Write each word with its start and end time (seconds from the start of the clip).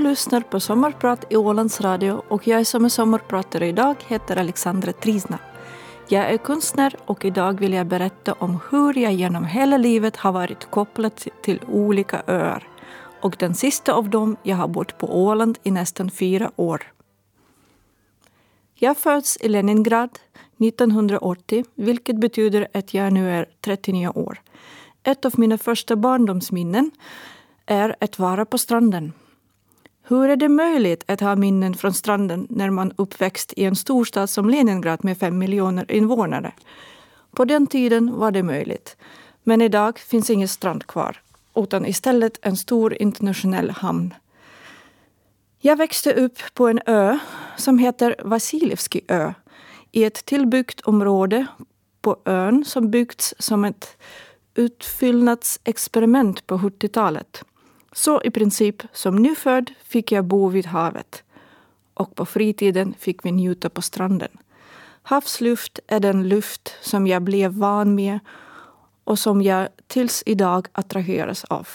Du 0.00 0.04
lyssnar 0.04 0.40
på 0.40 0.60
Sommarprat 0.60 1.24
i 1.30 1.36
Ålands 1.36 1.80
Radio 1.80 2.22
och 2.28 2.46
jag 2.46 2.66
som 2.66 2.84
är 2.84 2.88
sommarpratare 2.88 3.68
idag 3.68 3.96
heter 4.06 4.36
Alexandra 4.36 4.92
Trisna. 4.92 5.38
Jag 6.08 6.30
är 6.30 6.38
konstnär 6.38 6.96
och 7.06 7.24
idag 7.24 7.60
vill 7.60 7.72
jag 7.72 7.86
berätta 7.86 8.32
om 8.32 8.58
hur 8.70 8.98
jag 8.98 9.12
genom 9.12 9.44
hela 9.44 9.78
livet 9.78 10.16
har 10.16 10.32
varit 10.32 10.70
kopplad 10.70 11.12
till 11.42 11.60
olika 11.68 12.22
öar. 12.26 12.68
Och 13.20 13.36
den 13.38 13.54
sista 13.54 13.92
av 13.92 14.10
dem, 14.10 14.36
jag 14.42 14.56
har 14.56 14.68
bott 14.68 14.98
på 14.98 15.24
Åland 15.24 15.58
i 15.62 15.70
nästan 15.70 16.10
fyra 16.10 16.50
år. 16.56 16.92
Jag 18.74 18.98
föds 18.98 19.36
i 19.40 19.48
Leningrad 19.48 20.18
1980, 20.58 21.64
vilket 21.74 22.20
betyder 22.20 22.68
att 22.74 22.94
jag 22.94 23.12
nu 23.12 23.30
är 23.30 23.46
39 23.64 24.08
år. 24.08 24.40
Ett 25.02 25.24
av 25.24 25.32
mina 25.36 25.58
första 25.58 25.96
barndomsminnen 25.96 26.90
är 27.66 27.96
att 28.00 28.18
vara 28.18 28.44
på 28.44 28.58
stranden. 28.58 29.12
Hur 30.10 30.28
är 30.28 30.36
det 30.36 30.48
möjligt 30.48 31.04
att 31.06 31.20
ha 31.20 31.36
minnen 31.36 31.74
från 31.74 31.94
stranden 31.94 32.46
när 32.50 32.70
man 32.70 32.92
uppväxt 32.96 33.52
i 33.56 33.64
en 33.64 33.76
storstad 33.76 34.30
som 34.30 34.50
Leningrad 34.50 35.04
med 35.04 35.18
fem 35.18 35.38
miljoner 35.38 35.92
invånare? 35.92 36.52
På 37.30 37.44
den 37.44 37.66
tiden 37.66 38.18
var 38.18 38.30
det 38.30 38.42
möjligt. 38.42 38.96
Men 39.42 39.62
idag 39.62 39.98
finns 39.98 40.30
ingen 40.30 40.48
strand 40.48 40.86
kvar, 40.86 41.20
utan 41.54 41.86
istället 41.86 42.38
en 42.42 42.56
stor 42.56 43.02
internationell 43.02 43.70
hamn. 43.70 44.14
Jag 45.58 45.76
växte 45.76 46.12
upp 46.12 46.38
på 46.54 46.68
en 46.68 46.80
ö 46.86 47.18
som 47.56 47.78
heter 47.78 48.16
Vasilevski 48.24 49.00
ö 49.08 49.32
i 49.92 50.04
ett 50.04 50.24
tillbyggt 50.24 50.80
område 50.80 51.46
på 52.02 52.16
ön 52.24 52.64
som 52.64 52.90
byggts 52.90 53.34
som 53.38 53.64
ett 53.64 53.96
utfyllnadsexperiment 54.54 56.46
på 56.46 56.58
70-talet. 56.58 57.44
Så 57.92 58.22
i 58.22 58.30
princip 58.30 58.82
som 58.92 59.16
nyfödd 59.16 59.70
fick 59.84 60.12
jag 60.12 60.24
bo 60.24 60.48
vid 60.48 60.66
havet. 60.66 61.22
Och 61.94 62.14
på 62.14 62.26
fritiden 62.26 62.94
fick 62.98 63.24
vi 63.24 63.32
njuta 63.32 63.70
på 63.70 63.82
stranden. 63.82 64.38
Havsluft 65.02 65.78
är 65.86 66.00
den 66.00 66.28
luft 66.28 66.76
som 66.82 67.06
jag 67.06 67.22
blev 67.22 67.52
van 67.52 67.94
med 67.94 68.18
och 69.04 69.18
som 69.18 69.42
jag 69.42 69.68
tills 69.86 70.22
idag 70.26 70.68
attraheras 70.72 71.44
av. 71.44 71.68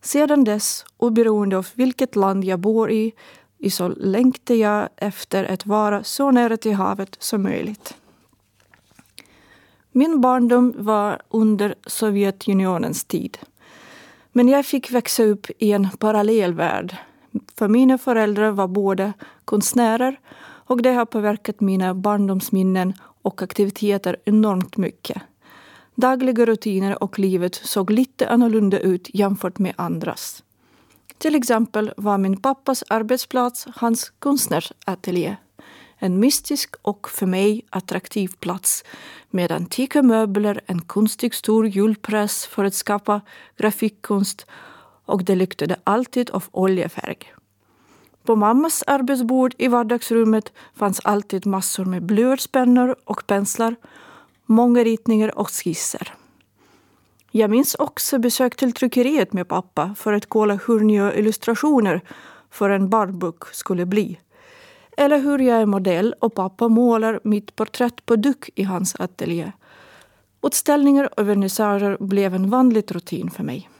Sedan 0.00 0.44
dess, 0.44 0.84
oberoende 0.96 1.58
av 1.58 1.68
vilket 1.74 2.16
land 2.16 2.44
jag 2.44 2.60
bor 2.60 2.90
i, 2.90 3.12
i 3.58 3.70
så 3.70 3.88
längtar 3.88 4.54
jag 4.54 4.88
efter 4.96 5.44
att 5.44 5.66
vara 5.66 6.04
så 6.04 6.30
nära 6.30 6.56
till 6.56 6.74
havet 6.74 7.16
som 7.18 7.42
möjligt. 7.42 7.94
Min 9.92 10.20
barndom 10.20 10.74
var 10.76 11.22
under 11.28 11.74
Sovjetunionens 11.86 13.04
tid. 13.04 13.38
Men 14.36 14.48
jag 14.48 14.66
fick 14.66 14.90
växa 14.90 15.22
upp 15.22 15.46
i 15.58 15.72
en 15.72 15.88
parallell 15.98 16.54
värld. 16.54 16.96
För 17.58 17.68
mina 17.68 17.98
föräldrar 17.98 18.50
var 18.50 18.68
båda 18.68 19.12
konstnärer 19.44 20.20
och 20.42 20.82
det 20.82 20.92
har 20.92 21.04
påverkat 21.04 21.60
mina 21.60 21.94
barndomsminnen 21.94 22.92
och 23.22 23.42
aktiviteter 23.42 24.16
enormt 24.24 24.76
mycket. 24.76 25.22
Dagliga 25.94 26.46
rutiner 26.46 27.02
och 27.02 27.18
livet 27.18 27.54
såg 27.54 27.90
lite 27.90 28.28
annorlunda 28.28 28.78
ut 28.78 29.10
jämfört 29.14 29.58
med 29.58 29.74
andras. 29.76 30.42
Till 31.18 31.34
exempel 31.34 31.92
var 31.96 32.18
min 32.18 32.36
pappas 32.36 32.84
arbetsplats 32.88 33.66
hans 33.74 34.12
konstnärsateljé. 34.18 35.36
En 35.98 36.20
mystisk 36.20 36.74
och 36.82 37.08
för 37.10 37.26
mig 37.26 37.62
attraktiv 37.70 38.32
plats 38.40 38.84
med 39.30 39.52
antika 39.52 40.02
möbler, 40.02 40.60
en 40.66 40.80
konstig 40.80 41.34
stor 41.34 41.66
julpress 41.66 42.46
för 42.46 42.64
att 42.64 42.74
skapa 42.74 43.20
grafikkonst 43.56 44.46
och 45.04 45.24
det 45.24 45.34
luktade 45.34 45.76
alltid 45.84 46.30
av 46.30 46.44
oljefärg. 46.50 47.16
På 48.24 48.36
mammas 48.36 48.82
arbetsbord 48.86 49.54
i 49.58 49.68
vardagsrummet 49.68 50.52
fanns 50.74 51.00
alltid 51.04 51.46
massor 51.46 51.84
med 51.84 52.02
blyertspennor 52.02 52.96
och 53.04 53.26
penslar, 53.26 53.76
många 54.46 54.84
ritningar 54.84 55.38
och 55.38 55.50
skisser. 55.50 56.14
Jag 57.30 57.50
minns 57.50 57.74
också 57.74 58.18
besök 58.18 58.56
till 58.56 58.72
tryckeriet 58.72 59.32
med 59.32 59.48
pappa 59.48 59.94
för 59.98 60.12
att 60.12 60.28
kolla 60.28 60.54
hur 60.66 60.80
nya 60.80 61.14
illustrationer 61.14 62.00
för 62.50 62.70
en 62.70 62.88
barnbok 62.88 63.54
skulle 63.54 63.86
bli. 63.86 64.20
Eller 64.96 65.18
hur 65.18 65.38
jag 65.38 65.60
är 65.60 65.66
modell 65.66 66.14
och 66.20 66.34
pappa 66.34 66.68
målar 66.68 67.20
mitt 67.24 67.56
porträtt 67.56 68.06
på 68.06 68.16
duk 68.16 68.50
i 68.54 68.62
hans 68.62 68.96
ateljé. 68.98 69.52
Utställningar 70.42 71.20
och 71.20 71.28
vernissager 71.28 71.96
blev 72.00 72.34
en 72.34 72.50
vanlig 72.50 72.84
rutin 72.94 73.30
för 73.30 73.42
mig. 73.42 73.70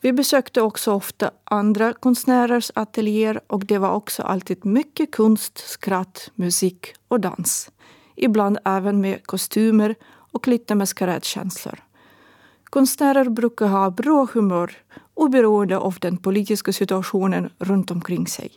Vi 0.00 0.12
besökte 0.12 0.60
också 0.60 0.92
ofta 0.92 1.30
andra 1.44 1.92
konstnärers 1.92 2.70
ateljéer 2.74 3.40
och 3.46 3.66
det 3.66 3.78
var 3.78 3.90
också 3.90 4.22
alltid 4.22 4.64
mycket 4.64 5.16
konst, 5.16 5.58
skratt, 5.58 6.30
musik 6.34 6.94
och 7.08 7.20
dans. 7.20 7.70
Ibland 8.16 8.58
även 8.64 9.00
med 9.00 9.26
kostymer 9.26 9.94
och 10.32 10.48
lite 10.48 10.74
maskeradkänslor. 10.74 11.78
Konstnärer 12.64 13.28
brukar 13.28 13.66
ha 13.66 13.90
bra 13.90 14.26
humör 14.34 14.76
oberoende 15.14 15.78
av 15.78 15.96
den 16.00 16.16
politiska 16.16 16.72
situationen 16.72 17.50
runt 17.58 17.90
omkring 17.90 18.26
sig. 18.26 18.50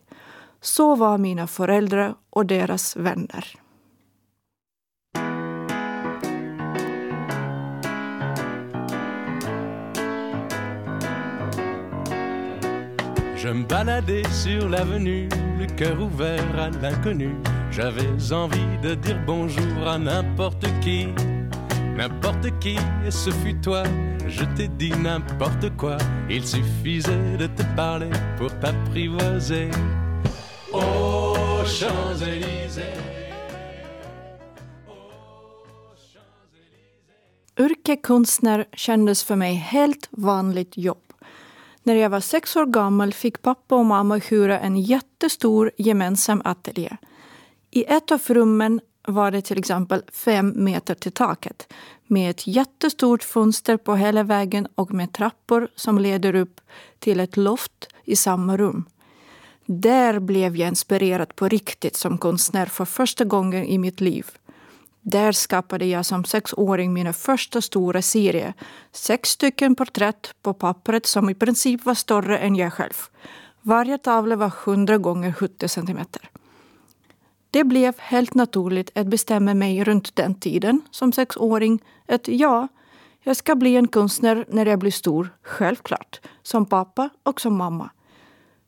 Så 0.61 0.95
var 0.95 1.17
mina 1.17 1.47
föräldrar 1.47 2.15
och 2.29 2.45
deras 2.45 2.95
vänner. 2.95 3.45
Je 13.35 13.53
me 13.53 13.65
baladais 13.67 14.27
sur 14.43 14.69
l'avenue, 14.69 15.29
le 15.59 15.65
cœur 15.77 16.01
ouvert 16.01 16.59
à 16.59 16.69
l'inconnu. 16.81 17.35
J'avais 17.71 18.33
envie 18.33 18.77
de 18.83 18.95
dire 18.95 19.23
bonjour 19.25 19.87
à 19.87 19.97
n'importe 19.97 20.67
qui, 20.83 21.07
n'importe 21.97 22.59
qui, 22.59 22.77
et 23.07 23.11
ce 23.11 23.29
fut 23.29 23.61
toi. 23.61 23.83
Je 24.27 24.43
t'ai 24.57 24.67
dit 24.67 24.91
n'importe 24.91 25.69
quoi, 25.77 25.97
il 26.29 26.45
suffisait 26.45 27.37
de 27.37 27.47
te 27.47 27.63
parler 27.75 28.11
pour 28.37 28.49
t'apprivoiser. 28.59 29.71
Yrke 37.59 37.95
konstnär 37.95 38.65
kändes 38.73 39.23
för 39.23 39.35
mig 39.35 39.53
helt 39.53 40.07
vanligt 40.11 40.77
jobb. 40.77 41.13
När 41.83 41.95
jag 41.95 42.09
var 42.09 42.19
sex 42.19 42.55
år 42.55 42.65
gammal 42.65 43.13
fick 43.13 43.41
pappa 43.41 43.75
och 43.75 43.85
mamma 43.85 44.17
hyra 44.17 44.59
en 44.59 44.77
jättestor 44.77 45.71
gemensam 45.77 46.41
ateljé. 46.45 46.97
I 47.71 47.83
ett 47.83 48.11
av 48.11 48.21
rummen 48.27 48.81
var 49.07 49.31
det 49.31 49.41
till 49.41 49.59
exempel 49.59 50.01
fem 50.13 50.53
meter 50.55 50.95
till 50.95 51.11
taket 51.11 51.73
med 52.07 52.29
ett 52.29 52.47
jättestort 52.47 53.23
fönster 53.23 53.77
på 53.77 53.95
hela 53.95 54.23
vägen 54.23 54.67
och 54.75 54.93
med 54.93 55.13
trappor 55.13 55.67
som 55.75 55.99
leder 55.99 56.35
upp 56.35 56.61
till 56.99 57.19
ett 57.19 57.37
loft 57.37 57.87
i 58.05 58.15
samma 58.15 58.57
rum. 58.57 58.85
Där 59.71 60.19
blev 60.19 60.55
jag 60.57 60.67
inspirerad 60.67 61.35
på 61.35 61.47
riktigt 61.47 61.95
som 61.95 62.17
konstnär 62.17 62.65
för 62.65 62.85
första 62.85 63.23
gången 63.23 63.65
i 63.65 63.77
mitt 63.77 64.01
liv. 64.01 64.27
Där 65.01 65.31
skapade 65.31 65.85
jag 65.85 66.05
som 66.05 66.23
sexåring 66.25 66.93
mina 66.93 67.13
första 67.13 67.61
stora 67.61 68.01
serie. 68.01 68.53
Sex 68.91 69.29
stycken 69.29 69.75
porträtt 69.75 70.35
på 70.41 70.53
pappret 70.53 71.07
som 71.07 71.29
i 71.29 71.35
princip 71.35 71.85
var 71.85 71.93
större 71.93 72.37
än 72.37 72.55
jag 72.55 72.73
själv. 72.73 72.93
Varje 73.61 73.97
tavla 73.97 74.35
var 74.35 74.53
100 74.65 74.97
gånger 74.97 75.33
70 75.33 75.67
centimeter. 75.67 76.29
Det 77.51 77.63
blev 77.63 77.93
helt 77.99 78.33
naturligt 78.33 78.97
att 78.97 79.07
bestämma 79.07 79.53
mig 79.53 79.83
runt 79.83 80.15
den 80.15 80.35
tiden 80.35 80.81
som 80.91 81.11
sexåring 81.11 81.83
att 82.07 82.27
ja, 82.27 82.67
jag 83.23 83.37
ska 83.37 83.55
bli 83.55 83.75
en 83.75 83.87
konstnär 83.87 84.45
när 84.49 84.65
jag 84.65 84.79
blir 84.79 84.91
stor, 84.91 85.29
självklart. 85.43 86.21
Som 86.43 86.65
pappa 86.65 87.09
och 87.23 87.41
som 87.41 87.55
mamma. 87.55 87.89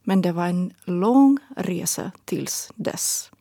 Men 0.03 0.21
det 0.21 0.31
var 0.31 0.48
en 0.48 0.74
lång 0.86 1.38
resa 1.56 2.12
tills 2.25 2.71
dess. 2.75 3.31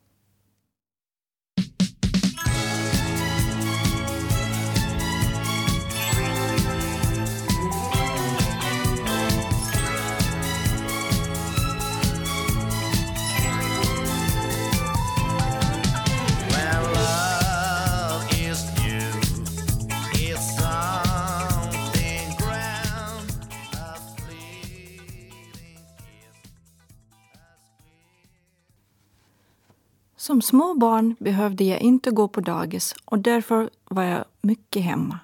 Som 30.31 30.41
små 30.41 30.73
barn 30.73 31.15
behövde 31.19 31.63
jag 31.63 31.79
inte 31.79 32.11
gå 32.11 32.27
på 32.27 32.41
dagis 32.41 32.95
och 33.05 33.19
därför 33.19 33.69
var 33.85 34.03
jag 34.03 34.25
mycket 34.41 34.81
hemma. 34.83 35.19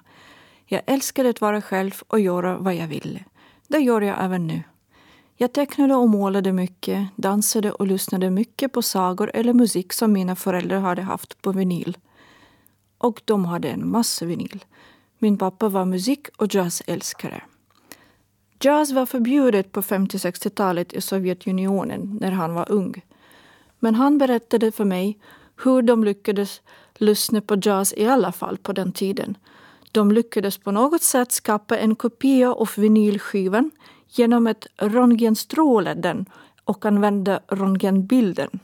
Jag 0.66 0.82
älskade 0.86 1.28
att 1.28 1.40
vara 1.40 1.62
själv 1.62 2.02
och 2.08 2.20
göra 2.20 2.58
vad 2.58 2.74
jag 2.74 2.86
ville. 2.86 3.24
Det 3.68 3.78
gör 3.78 4.00
jag 4.00 4.24
även 4.24 4.46
nu. 4.46 4.62
Jag 5.36 5.52
tecknade 5.52 5.94
och 5.94 6.08
målade 6.08 6.52
mycket, 6.52 7.08
dansade 7.16 7.72
och 7.72 7.86
lyssnade 7.86 8.30
mycket 8.30 8.72
på 8.72 8.82
sagor 8.82 9.30
eller 9.34 9.52
musik 9.52 9.92
som 9.92 10.12
mina 10.12 10.36
föräldrar 10.36 10.80
hade 10.80 11.02
haft 11.02 11.42
på 11.42 11.52
vinyl. 11.52 11.98
Och 12.98 13.22
de 13.24 13.44
hade 13.44 13.68
en 13.68 13.90
massa 13.90 14.24
vinyl. 14.24 14.64
Min 15.18 15.38
pappa 15.38 15.68
var 15.68 15.84
musik 15.84 16.28
och 16.36 16.54
jazzälskare. 16.54 17.42
Jazz 18.60 18.92
var 18.92 19.06
förbjudet 19.06 19.72
på 19.72 19.82
50-60-talet 19.82 20.92
i 20.92 21.00
Sovjetunionen 21.00 22.18
när 22.20 22.30
han 22.30 22.54
var 22.54 22.72
ung. 22.72 23.02
Men 23.78 23.94
han 23.94 24.18
berättade 24.18 24.72
för 24.72 24.84
mig 24.84 25.18
hur 25.64 25.82
de 25.82 26.04
lyckades 26.04 26.60
lyssna 26.94 27.40
på 27.40 27.56
jazz 27.62 27.94
i 27.96 28.06
alla 28.06 28.32
fall 28.32 28.58
på 28.58 28.72
den 28.72 28.92
tiden. 28.92 29.36
De 29.92 30.12
lyckades 30.12 30.58
på 30.58 30.70
något 30.70 31.02
sätt 31.02 31.32
skapa 31.32 31.78
en 31.78 31.94
kopia 31.96 32.52
av 32.52 32.68
vinylskivan 32.76 33.70
genom 34.08 34.46
att 34.46 34.66
röntgenstråla 34.76 35.94
den 35.94 36.26
och 36.64 36.86
använda 36.86 37.40
röntgenbilden. 37.48 38.60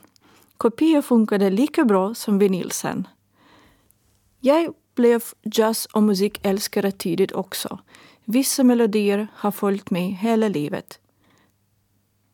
Kopior 0.57 1.03
funkade 1.03 1.51
lika 1.51 1.85
bra 1.85 2.15
som 2.15 2.39
vinyl 2.39 2.71
sen. 2.71 3.09
Jag 4.41 4.75
blev 4.95 5.23
jazz 5.43 5.87
och 5.87 6.03
musikälskare 6.03 6.91
tidigt 6.91 7.33
också. 7.33 7.79
Vissa 8.25 8.65
melodier 8.65 9.29
har 9.35 9.51
följt 9.51 9.91
mig 9.91 10.11
hela 10.11 10.49
livet. 10.49 10.99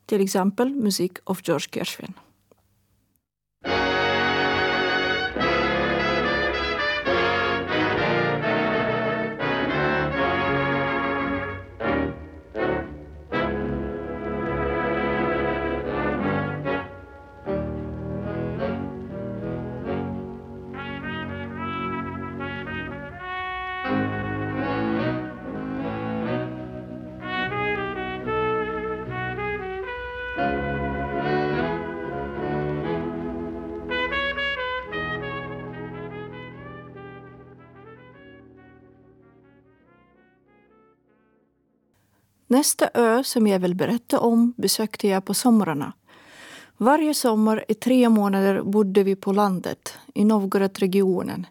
Till 0.07 0.21
exempel 0.21 0.75
musik 0.75 1.19
av 1.25 1.39
George 1.45 1.69
Gershwin. 1.73 2.15
Nästa 42.51 42.91
ö 42.95 43.25
som 43.25 43.47
jag 43.47 43.59
vill 43.59 43.75
berätta 43.75 44.21
om 44.21 44.55
besökte 44.57 45.09
jag 45.09 45.25
på 45.25 45.35
somrarna. 45.35 45.93
Varje 46.77 47.15
sommar 47.15 47.65
i 47.69 47.75
tre 47.75 48.09
månader 48.09 48.63
bodde 48.63 49.03
vi 49.03 49.17
på 49.17 49.33
landet, 49.33 49.95
i 50.15 50.25
Novgorod-regionen. 50.25 51.47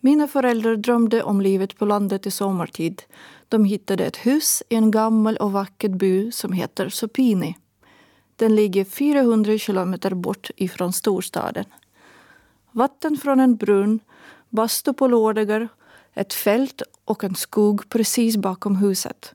Mina 0.00 0.28
föräldrar 0.28 0.76
drömde 0.76 1.22
om 1.22 1.40
livet 1.40 1.78
på 1.78 1.84
landet 1.84 2.26
i 2.26 2.30
sommartid. 2.30 3.02
De 3.48 3.64
hittade 3.64 4.04
ett 4.04 4.16
hus 4.16 4.62
i 4.68 4.74
en 4.74 4.90
gammal 4.90 5.36
och 5.36 5.52
vacker 5.52 5.88
by 5.88 6.32
som 6.32 6.52
heter 6.52 6.88
Sopini. 6.88 7.56
Den 8.36 8.56
ligger 8.56 8.84
400 8.84 9.58
kilometer 9.58 10.14
bort 10.14 10.50
ifrån 10.56 10.92
storstaden. 10.92 11.64
Vatten 12.72 13.16
från 13.16 13.40
en 13.40 13.56
brunn, 13.56 14.00
bastu 14.48 14.92
på 14.92 15.08
lådor, 15.08 15.68
ett 16.14 16.34
fält 16.34 16.82
och 17.04 17.24
en 17.24 17.34
skog 17.34 17.88
precis 17.88 18.36
bakom 18.36 18.76
huset 18.76 19.34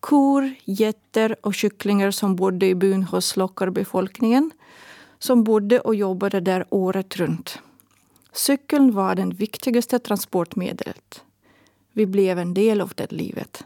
kor, 0.00 0.54
getter 0.64 1.36
och 1.40 1.54
kycklingar 1.54 2.10
som 2.10 2.36
bodde 2.36 2.66
i 2.66 2.74
byn 2.74 3.02
hos 3.02 3.36
lockarbefolkningen 3.36 4.50
som 5.18 5.44
bodde 5.44 5.80
och 5.80 5.94
jobbade 5.94 6.40
där 6.40 6.66
året 6.70 7.16
runt. 7.16 7.58
Cykeln 8.32 8.92
var 8.94 9.14
det 9.14 9.26
viktigaste 9.26 9.98
transportmedlet. 9.98 11.22
Vi 11.92 12.06
blev 12.06 12.38
en 12.38 12.54
del 12.54 12.80
av 12.80 12.92
det 12.94 13.12
livet. 13.12 13.64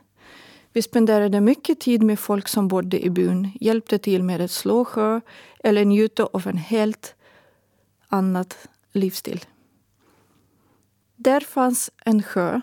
Vi 0.72 0.82
spenderade 0.82 1.40
mycket 1.40 1.80
tid 1.80 2.02
med 2.02 2.18
folk 2.18 2.48
som 2.48 2.68
bodde 2.68 3.04
i 3.04 3.10
byn, 3.10 3.50
hjälpte 3.60 3.98
till 3.98 4.22
med 4.22 4.40
att 4.40 4.50
slå 4.50 4.84
sjö 4.84 5.20
eller 5.64 5.84
njuta 5.84 6.24
av 6.32 6.46
en 6.46 6.56
helt 6.56 7.14
annat 8.08 8.68
livsstil. 8.92 9.44
Där 11.16 11.40
fanns 11.40 11.90
en 12.04 12.22
sjö 12.22 12.60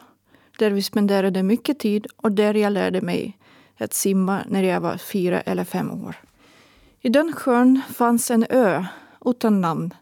där 0.57 0.71
vi 0.71 0.81
spenderade 0.81 1.43
mycket 1.43 1.79
tid 1.79 2.07
och 2.15 2.31
där 2.31 2.53
jag 2.53 2.73
lärde 2.73 3.01
mig 3.01 3.37
att 3.77 3.93
simma 3.93 4.43
när 4.47 4.63
jag 4.63 4.81
var 4.81 4.97
fyra 4.97 5.41
eller 5.41 5.63
fem 5.63 5.91
år. 5.91 6.15
I 7.01 7.09
den 7.09 7.33
sjön 7.33 7.81
fanns 7.95 8.31
en 8.31 8.45
ö 8.49 8.85
utan 9.25 9.61
namn. 9.61 9.93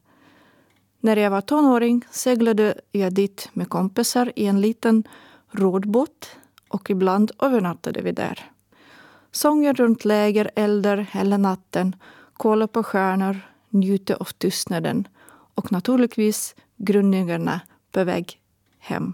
När 1.00 1.18
jag 1.18 1.32
var 1.32 1.42
tonåring 1.42 2.06
seglade 2.12 2.82
jag 2.92 3.14
dit 3.14 3.50
med 3.54 3.70
kompisar 3.70 4.32
i 4.36 4.46
en 4.46 4.62
liten 4.62 5.04
rådbåt 5.52 6.38
och 6.70 6.90
ibland 6.90 7.32
övernattade 7.40 8.02
vi 8.02 8.12
där. 8.12 8.52
Sånger 9.32 9.74
runt 9.74 10.06
lägereldar 10.06 10.98
hela 11.12 11.38
natten, 11.38 11.96
kolla 12.34 12.68
på 12.68 12.84
stjärnor, 12.84 13.38
njuta 13.70 14.16
av 14.16 14.26
tystnaden 14.38 15.08
och 15.56 15.72
naturligtvis 15.72 16.56
grundningarna 16.78 17.62
på 17.92 18.04
väg 18.04 18.40
hem. 18.80 19.14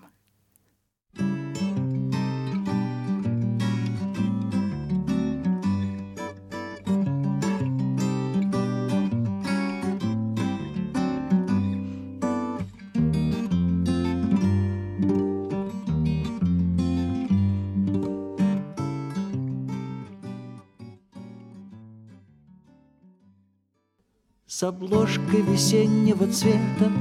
С 24.62 24.64
обложкой 24.64 25.42
весеннего 25.42 26.28
цвета. 26.28 26.92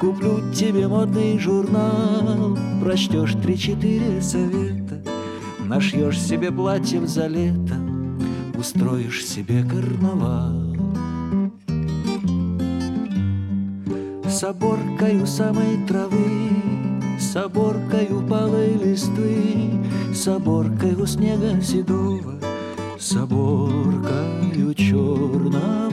Куплю 0.00 0.52
тебе 0.52 0.88
модный 0.88 1.38
журнал 1.38 2.58
Прочтешь 2.82 3.34
три-четыре 3.34 4.20
совета. 4.20 5.00
Нашьешь 5.60 6.20
себе 6.20 6.50
платье 6.50 7.06
за 7.06 7.28
лето 7.28 7.76
Устроишь 8.58 9.24
себе 9.24 9.62
карнавал. 9.62 10.74
С 14.28 14.42
оборкою 14.42 15.24
самой 15.24 15.86
травы 15.86 16.50
С 17.20 17.36
оборкою 17.36 18.26
палой 18.28 18.74
листвы 18.74 19.70
С 20.12 20.26
снега 21.06 21.62
седого 21.62 22.40
С 22.98 23.14
оборкою 23.14 24.74
черного 24.74 25.87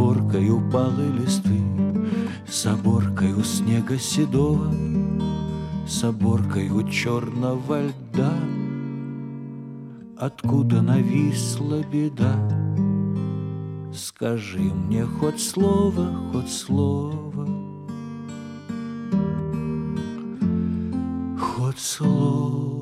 Соборкой 0.00 0.48
упалой 0.48 1.12
листы, 1.12 1.60
Соборкой 2.48 3.34
у 3.34 3.42
снега 3.42 3.98
седого, 3.98 4.74
Соборкой 5.86 6.70
у 6.70 6.88
черного 6.88 7.82
льда. 7.82 8.32
Откуда 10.16 10.80
нависла 10.80 11.84
беда? 11.84 12.34
Скажи 13.92 14.62
мне 14.62 15.04
хоть 15.04 15.38
слово, 15.38 16.08
хоть 16.32 16.50
слово, 16.50 17.46
Хоть 21.38 21.78
слово. 21.78 22.79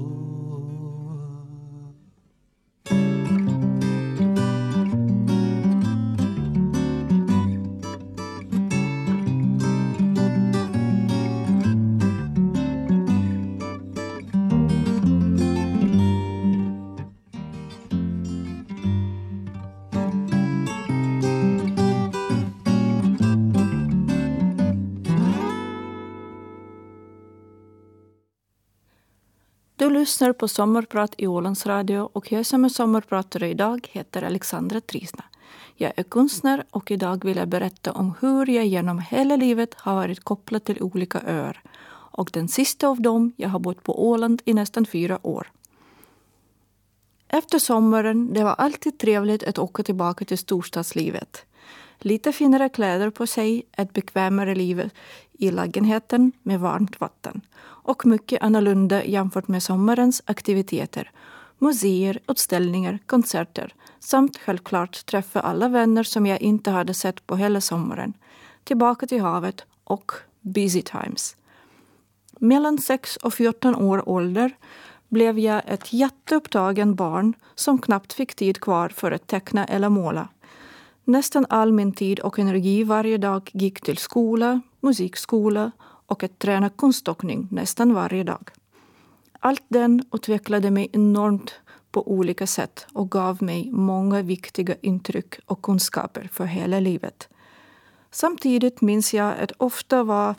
Lyssnar 30.09 30.33
på 30.33 30.49
Sommarprat 30.49 31.15
i 31.19 31.27
Ålands 31.27 31.67
Radio 31.67 32.11
och 32.13 32.33
jag 32.33 32.47
som 32.47 32.65
är 32.65 32.69
sommarpratare 32.69 33.49
idag 33.49 33.89
heter 33.93 34.23
Alexandra 34.23 34.81
Trisna. 34.81 35.25
Jag 35.77 35.93
är 35.97 36.03
konstnär 36.03 36.65
och 36.71 36.91
idag 36.91 37.25
vill 37.25 37.37
jag 37.37 37.49
berätta 37.49 37.93
om 37.93 38.15
hur 38.21 38.51
jag 38.51 38.67
genom 38.67 38.99
hela 38.99 39.37
livet 39.37 39.75
har 39.75 39.95
varit 39.95 40.25
kopplad 40.25 40.65
till 40.65 40.83
olika 40.83 41.21
öar. 41.27 41.63
Och 42.17 42.31
den 42.33 42.49
sista 42.49 42.89
av 42.89 43.01
dem, 43.01 43.33
jag 43.37 43.49
har 43.49 43.59
bott 43.59 43.83
på 43.83 44.09
Åland 44.09 44.43
i 44.45 44.55
nästan 44.55 44.87
fyra 44.87 45.27
år. 45.27 45.51
Efter 47.29 47.59
sommaren, 47.59 48.33
det 48.33 48.45
var 48.45 48.55
alltid 48.55 48.99
trevligt 48.99 49.43
att 49.43 49.59
åka 49.59 49.83
tillbaka 49.83 50.25
till 50.25 50.39
storstadslivet. 50.39 51.47
Lite 51.99 52.33
finare 52.33 52.69
kläder 52.69 53.11
på 53.11 53.27
sig, 53.27 53.63
ett 53.73 53.93
bekvämare 53.93 54.55
liv 54.55 54.91
i 55.33 55.51
lägenheten 55.51 56.33
med 56.43 56.61
varmt 56.61 57.01
vatten 57.01 57.41
och 57.89 58.07
mycket 58.07 58.43
annorlunda 58.43 59.05
jämfört 59.05 59.49
med 59.49 59.63
sommarens 59.63 60.23
aktiviteter. 60.25 61.11
Museer, 61.59 62.19
utställningar, 62.29 62.99
konserter 63.07 63.75
samt 64.01 64.39
självklart 64.39 65.07
träffa 65.07 65.41
alla 65.41 65.69
vänner 65.69 66.03
som 66.03 66.27
jag 66.27 66.41
inte 66.41 66.71
hade 66.71 66.95
sett 66.95 67.27
på 67.27 67.37
hela 67.37 67.61
sommaren. 67.61 68.13
Tillbaka 68.65 69.07
till 69.07 69.21
havet 69.21 69.65
och 69.85 70.13
busy 70.41 70.83
times. 70.83 71.37
Mellan 72.41 72.79
6 72.79 73.17
och 73.17 73.35
14 73.35 73.75
år 73.75 74.09
ålder 74.09 74.53
blev 75.09 75.39
jag 75.39 75.63
ett 75.67 75.93
jätteupptagen 75.93 76.95
barn 76.95 77.35
som 77.55 77.79
knappt 77.79 78.13
fick 78.13 78.35
tid 78.35 78.61
kvar 78.61 78.89
för 78.89 79.13
att 79.13 79.27
teckna 79.27 79.65
eller 79.65 79.89
måla. 79.89 80.29
Nästan 81.09 81.47
all 81.49 81.73
min 81.73 81.93
tid 81.93 82.21
och 82.21 82.39
energi 82.39 82.85
varje 82.85 83.19
dag 83.19 83.51
gick 83.53 83.81
till 83.81 83.97
skola, 83.97 84.61
musikskola 84.81 85.71
och 85.81 86.23
att 86.23 86.39
träna 86.39 86.71
konståkning 86.71 87.49
nästan 87.51 87.95
varje 87.95 88.25
dag. 88.25 88.51
Allt 89.41 89.63
den 89.69 90.03
utvecklade 90.13 90.71
mig 90.71 90.89
enormt 90.93 91.55
på 91.91 92.11
olika 92.11 92.47
sätt 92.47 92.87
och 92.93 93.11
gav 93.11 93.43
mig 93.43 93.71
många 93.71 94.23
viktiga 94.23 94.75
intryck 94.81 95.35
och 95.47 95.63
kunskaper 95.63 96.29
för 96.33 96.45
hela 96.45 96.81
livet. 96.81 97.29
Samtidigt 98.11 98.81
minns 98.81 99.15
jag 99.15 99.39
att 99.39 99.53
ofta 99.57 100.03
var 100.03 100.35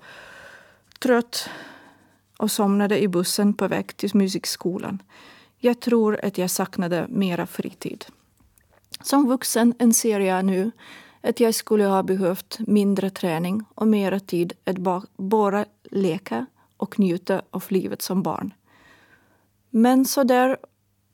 trött 1.00 1.50
och 2.38 2.52
somnade 2.52 3.00
i 3.00 3.08
bussen 3.08 3.54
på 3.54 3.68
väg 3.68 3.98
till 3.98 4.12
musikskolan. 4.14 5.02
Jag 5.58 5.80
tror 5.80 6.26
att 6.26 6.38
jag 6.38 6.50
saknade 6.50 7.06
mera 7.10 7.48
fritid. 7.48 8.06
Som 9.04 9.28
vuxen 9.28 9.74
inser 9.80 10.20
jag 10.20 10.46
nu 10.46 10.72
att 11.22 11.40
jag 11.40 11.56
skulle 11.56 11.86
ha 11.86 12.04
behövt 12.04 12.60
mindre 12.60 13.10
träning 13.10 13.66
och 13.76 13.88
mera 13.88 14.20
tid 14.20 14.54
att 14.66 15.06
bara 15.18 15.66
leka 15.84 16.46
och 16.78 17.00
njuta 17.00 17.42
av 17.52 17.64
livet 17.68 18.02
som 18.02 18.24
barn. 18.24 18.54
Men 19.70 20.06
så 20.06 20.24
där 20.24 20.58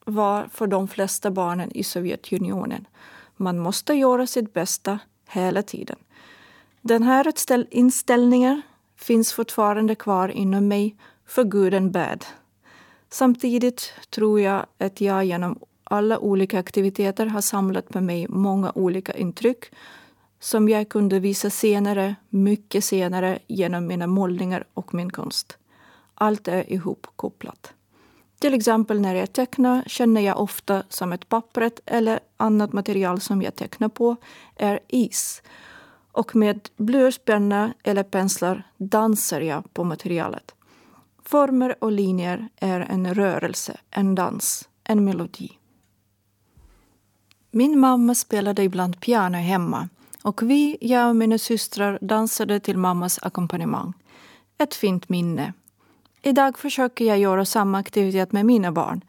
var 0.05 0.47
för 0.47 0.67
de 0.67 0.87
flesta 0.87 1.31
barnen 1.31 1.71
i 1.71 1.83
Sovjetunionen. 1.83 2.87
Man 3.35 3.59
måste 3.59 3.93
göra 3.93 4.27
sitt 4.27 4.53
bästa 4.53 4.99
hela 5.29 5.63
tiden. 5.63 5.97
Den 6.81 7.03
här 7.03 7.33
inställningen 7.71 8.61
finns 8.95 9.33
fortfarande 9.33 9.95
kvar 9.95 10.29
inom 10.29 10.67
mig, 10.67 10.95
för 11.25 11.43
good 11.43 11.73
and 11.73 11.91
bad. 11.91 12.25
Samtidigt 13.09 13.93
tror 14.09 14.41
jag 14.41 14.65
att 14.77 15.01
jag 15.01 15.25
genom 15.25 15.59
alla 15.85 16.19
olika 16.19 16.59
aktiviteter 16.59 17.25
har 17.25 17.41
samlat 17.41 17.89
på 17.89 18.01
mig 18.01 18.27
många 18.29 18.71
olika 18.75 19.13
intryck 19.13 19.65
som 20.39 20.69
jag 20.69 20.89
kunde 20.89 21.19
visa 21.19 21.49
senare, 21.49 22.15
mycket 22.29 22.83
senare, 22.83 23.39
genom 23.47 23.87
mina 23.87 24.07
målningar 24.07 24.65
och 24.73 24.93
min 24.93 25.09
konst. 25.09 25.57
Allt 26.13 26.47
är 26.47 26.73
ihopkopplat. 26.73 27.73
Till 28.39 28.53
exempel 28.53 29.01
när 29.01 29.15
jag 29.15 29.33
tecknar 29.33 29.83
känner 29.87 30.21
jag 30.21 30.39
ofta 30.39 30.83
som 30.89 31.13
ett 31.13 31.29
pappret 31.29 31.79
eller 31.85 32.19
annat 32.37 32.73
material 32.73 33.21
som 33.21 33.41
jag 33.41 33.55
tecknar 33.55 33.89
på 33.89 34.15
är 34.55 34.79
is. 34.87 35.43
Och 36.11 36.35
med 36.35 36.69
blyertspenna 36.77 37.73
eller 37.83 38.03
penslar 38.03 38.63
dansar 38.77 39.41
jag 39.41 39.73
på 39.73 39.83
materialet. 39.83 40.55
Former 41.23 41.83
och 41.83 41.91
linjer 41.91 42.49
är 42.55 42.79
en 42.79 43.13
rörelse, 43.13 43.77
en 43.91 44.15
dans, 44.15 44.69
en 44.83 45.05
melodi. 45.05 45.49
Min 47.57 47.79
mamma 47.79 48.15
spelade 48.15 48.63
ibland 48.63 48.99
piano 48.99 49.37
hemma 49.37 49.89
och 50.21 50.41
vi, 50.41 50.77
jag 50.81 51.09
och 51.09 51.15
mina 51.15 51.37
systrar, 51.37 51.99
dansade 52.01 52.59
till 52.59 52.77
mammas 52.77 53.19
ackompanjemang. 53.21 53.93
Ett 54.57 54.75
fint 54.75 55.09
minne. 55.09 55.53
Idag 56.21 56.57
försöker 56.57 57.05
jag 57.05 57.19
göra 57.19 57.45
samma 57.45 57.77
aktivitet 57.77 58.31
med 58.31 58.45
mina 58.45 58.71
barn 58.71 59.01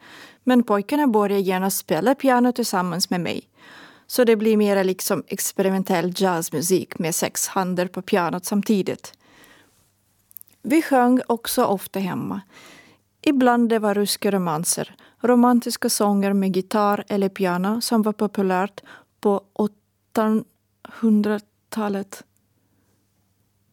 men 0.43 0.63
pojkarna 0.63 1.07
börjar 1.07 1.39
genast 1.39 1.77
spela 1.77 2.15
piano 2.15 2.51
tillsammans 2.51 3.09
med 3.09 3.21
mig. 3.21 3.41
Så 4.07 4.23
det 4.23 4.35
blir 4.35 4.57
mer 4.57 4.83
liksom 4.83 5.23
experimentell 5.27 6.13
jazzmusik 6.15 6.99
med 6.99 7.15
sex 7.15 7.47
händer 7.47 7.87
på 7.87 8.01
pianot 8.01 8.45
samtidigt. 8.45 9.13
Vi 10.61 10.81
sjöng 10.81 11.21
också 11.27 11.65
ofta 11.65 11.99
hemma. 11.99 12.41
Ibland 13.27 13.69
det 13.69 13.79
var 13.79 13.95
ryska 13.95 14.31
romanser, 14.31 14.95
romantiska 15.21 15.89
sånger 15.89 16.33
med 16.33 16.55
gitarr 16.55 17.03
eller 17.07 17.29
piano 17.29 17.81
som 17.81 18.01
var 18.01 18.13
populärt 18.13 18.81
på 19.21 19.41
800-talet. 20.15 22.23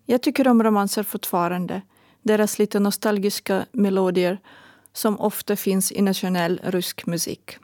Jag 0.06 0.22
tycker 0.22 0.48
om 0.48 0.62
romanser 0.62 1.02
fortfarande. 1.02 1.82
Deras 2.22 2.58
lite 2.58 2.80
nostalgiska 2.80 3.66
melodier 3.72 4.40
som 4.92 5.20
ofta 5.20 5.56
finns 5.56 5.92
i 5.92 6.02
nationell 6.02 6.60
rysk 6.64 7.06
musik. 7.06 7.56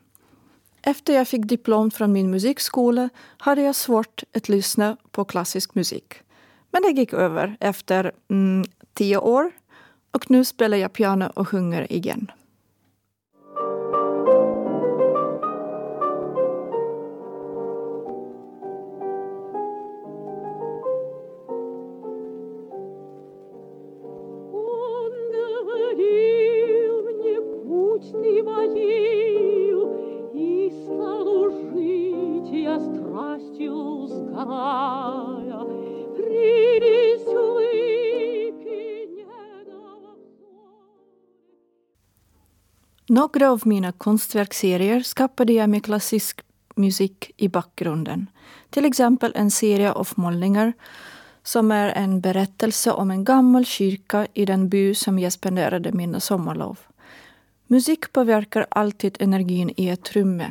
Efter 0.83 1.15
jag 1.15 1.29
fick 1.29 1.45
diplom 1.45 1.91
från 1.91 2.13
min 2.13 2.31
musikskola 2.31 3.09
hade 3.39 3.63
jag 3.63 3.77
svårt 3.77 4.23
att 4.35 4.49
lyssna 4.49 4.97
på 5.11 5.25
klassisk 5.25 5.75
musik. 5.75 6.15
Men 6.71 6.83
det 6.83 7.01
gick 7.01 7.13
över 7.13 7.57
efter 7.61 8.13
mm, 8.29 8.65
tio 8.95 9.19
år 9.19 9.53
och 10.11 10.31
nu 10.31 10.45
spelar 10.45 10.79
jag 10.79 10.93
piano 10.93 11.33
och 11.35 11.49
sjunger 11.49 11.93
igen. 11.93 12.31
Några 43.21 43.51
av 43.51 43.63
mina 43.65 43.93
konstverksserier 43.93 45.01
skapade 45.01 45.53
jag 45.53 45.71
med 45.71 45.85
klassisk 45.85 46.41
musik 46.75 47.31
i 47.37 47.49
bakgrunden. 47.49 48.27
Till 48.71 48.85
exempel 48.85 49.33
en 49.35 49.51
serie 49.51 49.93
av 49.93 50.09
målningar 50.15 50.73
som 51.43 51.71
är 51.71 51.89
en 51.89 52.21
berättelse 52.21 52.91
om 52.91 53.11
en 53.11 53.25
gammal 53.25 53.65
kyrka 53.65 54.27
i 54.35 54.45
den 54.45 54.69
by 54.69 54.95
som 54.95 55.19
jag 55.19 55.33
spenderade 55.33 55.93
mina 55.93 56.21
sommarlov. 56.21 56.79
Musik 57.67 58.13
påverkar 58.13 58.67
alltid 58.71 59.17
energin 59.21 59.71
i 59.77 59.89
ett 59.89 60.13
rum. 60.13 60.43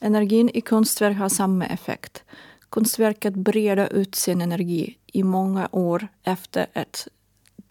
Energin 0.00 0.50
i 0.54 0.60
konstverk 0.60 1.16
har 1.16 1.28
samma 1.28 1.66
effekt. 1.66 2.24
Konstverket 2.68 3.34
breder 3.34 3.92
ut 3.92 4.14
sin 4.14 4.40
energi 4.40 4.98
i 5.06 5.22
många 5.22 5.68
år 5.72 6.08
efter 6.22 6.66
att 6.72 7.08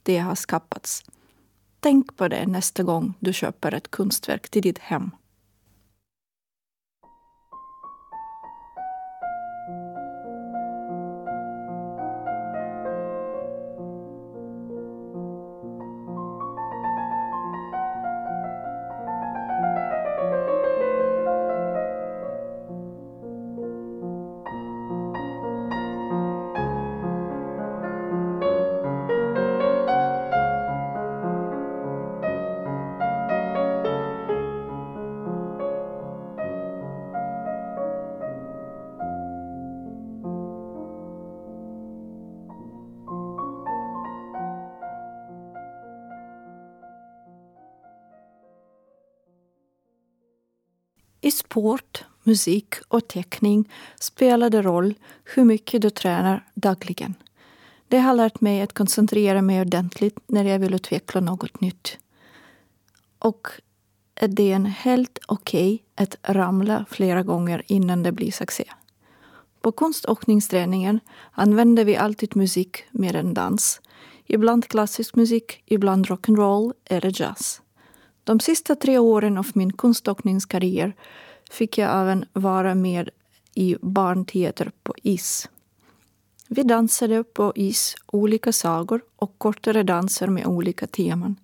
det 0.04 0.18
har 0.18 0.36
skapats. 0.36 1.04
Tänk 1.80 2.18
på 2.18 2.28
det 2.28 2.46
nästa 2.48 2.84
gång 2.84 3.14
du 3.20 3.34
köper 3.34 3.74
ett 3.74 3.92
konstverk 3.92 4.50
till 4.50 4.62
ditt 4.62 4.80
hem. 4.80 5.12
Musik 52.28 52.76
och 52.88 53.08
teckning 53.08 53.70
spelar 54.00 54.50
det 54.50 54.62
roll 54.62 54.94
hur 55.24 55.44
mycket 55.44 55.82
du 55.82 55.90
tränar 55.90 56.46
dagligen. 56.54 57.14
Det 57.88 57.98
har 57.98 58.14
lärt 58.14 58.42
mig 58.42 58.62
att 58.62 58.74
koncentrera 58.74 59.42
mig 59.42 59.62
ordentligt 59.62 60.20
när 60.28 60.44
jag 60.46 60.60
vill 60.60 60.74
utveckla 60.74 61.22
något 61.22 61.62
nytt. 61.62 61.98
Och 63.20 63.48
det 64.28 64.52
är 64.52 64.60
helt 64.60 65.20
okej 65.28 65.74
okay 65.74 66.06
att 66.06 66.36
ramla 66.36 66.86
flera 66.90 67.24
gånger 67.24 67.64
innan 67.68 68.04
det 68.04 68.12
blir 68.12 68.32
succé. 68.32 68.66
På 69.62 69.72
konståkningsträningen 69.72 71.00
använder 71.32 71.86
vi 71.86 71.96
alltid 71.96 72.36
musik 72.36 72.84
mer 72.92 73.16
än 73.16 73.34
dans. 73.34 73.82
Ibland 74.26 74.68
klassisk 74.68 75.16
musik, 75.16 75.64
ibland 75.66 76.08
rock'n'roll 76.08 76.74
eller 76.86 77.22
jazz. 77.22 77.62
De 78.24 78.40
sista 78.40 78.76
tre 78.76 78.98
åren 78.98 79.38
av 79.38 79.48
min 79.54 79.74
konståkningskarriär 79.74 80.96
fick 81.50 81.78
jag 81.78 82.02
även 82.02 82.26
vara 82.34 82.76
med 82.76 83.10
i 83.54 83.76
barnteater 83.82 84.72
på 84.84 84.94
is. 85.04 85.50
Vi 86.48 86.64
dansade 86.64 87.24
på 87.24 87.54
is 87.56 87.96
olika 88.06 88.52
sagor 88.52 89.02
och 89.16 89.36
kortare 89.38 89.84
danser 89.84 90.28
med 90.28 90.46
olika 90.46 90.88
teman. 90.88 91.36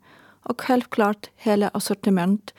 Och 0.43 0.61
självklart 0.61 1.29
hela 1.35 1.79
sortiment 1.79 2.53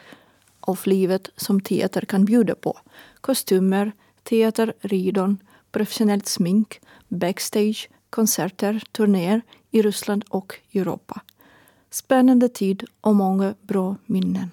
av 0.60 0.80
livet 0.84 1.28
som 1.36 1.60
teater 1.60 2.00
kan 2.00 2.24
bjuda 2.24 2.54
på. 2.54 2.78
Kostymer, 3.20 3.92
teater, 4.22 4.74
ridon, 4.80 5.38
professionellt 5.72 6.26
smink, 6.26 6.80
backstage, 7.08 7.88
konserter, 8.10 8.82
turnéer 8.92 9.42
i 9.70 9.82
Ryssland 9.82 10.24
och 10.28 10.54
Europa. 10.74 11.20
Spännande 11.90 12.48
tid 12.48 12.84
och 13.00 13.16
många 13.16 13.54
bra 13.60 13.96
minnen. 14.06 14.50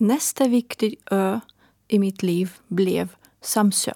Nästa 0.00 0.48
viktig 0.48 0.94
ö 1.10 1.40
i 1.88 1.98
mitt 1.98 2.22
liv 2.22 2.52
blev 2.68 3.08
Samsö, 3.40 3.92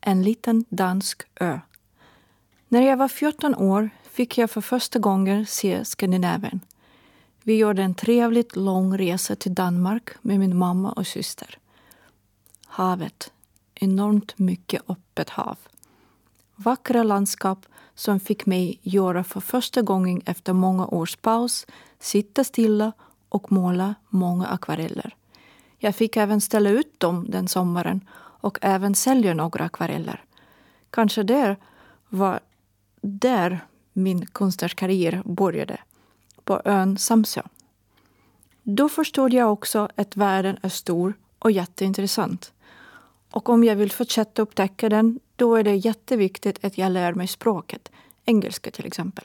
en 0.00 0.22
liten 0.22 0.64
dansk 0.68 1.22
ö. 1.34 1.60
När 2.68 2.82
jag 2.82 2.96
var 2.96 3.08
14 3.08 3.54
år 3.54 3.90
fick 4.10 4.38
jag 4.38 4.50
för 4.50 4.60
första 4.60 4.98
gången 4.98 5.46
se 5.46 5.84
Skandinavien. 5.84 6.60
Vi 7.42 7.56
gjorde 7.56 7.82
en 7.82 7.94
trevligt 7.94 8.56
lång 8.56 8.98
resa 8.98 9.36
till 9.36 9.54
Danmark 9.54 10.10
med 10.22 10.40
min 10.40 10.56
mamma 10.56 10.92
och 10.92 11.06
syster. 11.06 11.58
Havet. 12.66 13.32
Enormt 13.74 14.38
mycket 14.38 14.90
öppet 14.90 15.30
hav. 15.30 15.58
Vackra 16.56 17.02
landskap 17.02 17.66
som 17.94 18.20
fick 18.20 18.46
mig 18.46 18.78
göra 18.82 19.24
för 19.24 19.40
första 19.40 19.82
gången 19.82 20.22
efter 20.26 20.52
många 20.52 20.86
års 20.86 21.16
paus 21.16 21.66
sitta 21.98 22.44
stilla 22.44 22.92
och 23.28 23.52
måla 23.52 23.94
många 24.08 24.46
akvareller. 24.46 25.16
Jag 25.78 25.94
fick 25.94 26.16
även 26.16 26.40
ställa 26.40 26.70
ut 26.70 27.00
dem 27.00 27.26
den 27.28 27.48
sommaren 27.48 28.08
och 28.18 28.58
även 28.62 28.94
sälja 28.94 29.34
några 29.34 29.64
akvareller. 29.64 30.24
Kanske 30.90 31.22
där 31.22 31.56
var 32.08 32.40
där 33.00 33.60
min 33.92 34.26
konstnärskarriär 34.26 35.22
började, 35.24 35.78
på 36.44 36.62
ön 36.64 36.98
Samsö. 36.98 37.42
Då 38.62 38.88
förstod 38.88 39.32
jag 39.32 39.52
också 39.52 39.88
att 39.96 40.16
världen 40.16 40.58
är 40.62 40.68
stor 40.68 41.14
och 41.38 41.50
jätteintressant. 41.50 42.52
Och 43.30 43.48
om 43.48 43.64
jag 43.64 43.76
vill 43.76 43.92
fortsätta 43.92 44.42
upptäcka 44.42 44.88
den, 44.88 45.20
då 45.36 45.54
är 45.54 45.64
det 45.64 45.74
jätteviktigt 45.74 46.64
att 46.64 46.78
jag 46.78 46.92
lär 46.92 47.14
mig 47.14 47.26
språket, 47.26 47.92
engelska 48.24 48.70
till 48.70 48.86
exempel. 48.86 49.24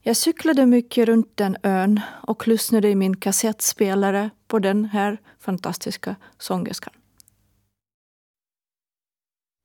Jag 0.00 0.16
cyklade 0.16 0.66
mycket 0.66 1.06
runt 1.06 1.36
den 1.36 1.56
ön 1.62 2.00
och 2.22 2.48
lyssnade 2.48 2.88
i 2.88 2.94
min 2.94 3.16
kassettspelare 3.16 4.30
på 4.48 4.58
den 4.58 4.84
här 4.84 5.18
fantastiska 5.38 6.16
sångerskan. 6.38 6.94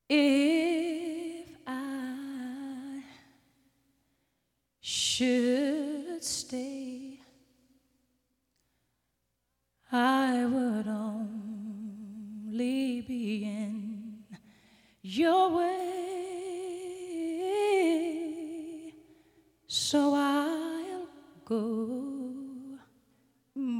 If 0.10 1.48
I 1.68 3.04
should 4.82 6.24
stay 6.24 7.20
I 9.92 10.46
would 10.46 10.88
only 10.88 12.22
be 13.08 13.44
in 13.44 14.24
your 15.02 15.56
way 15.56 16.04
So 19.68 20.14
I'll 20.16 21.08
go 21.46 22.13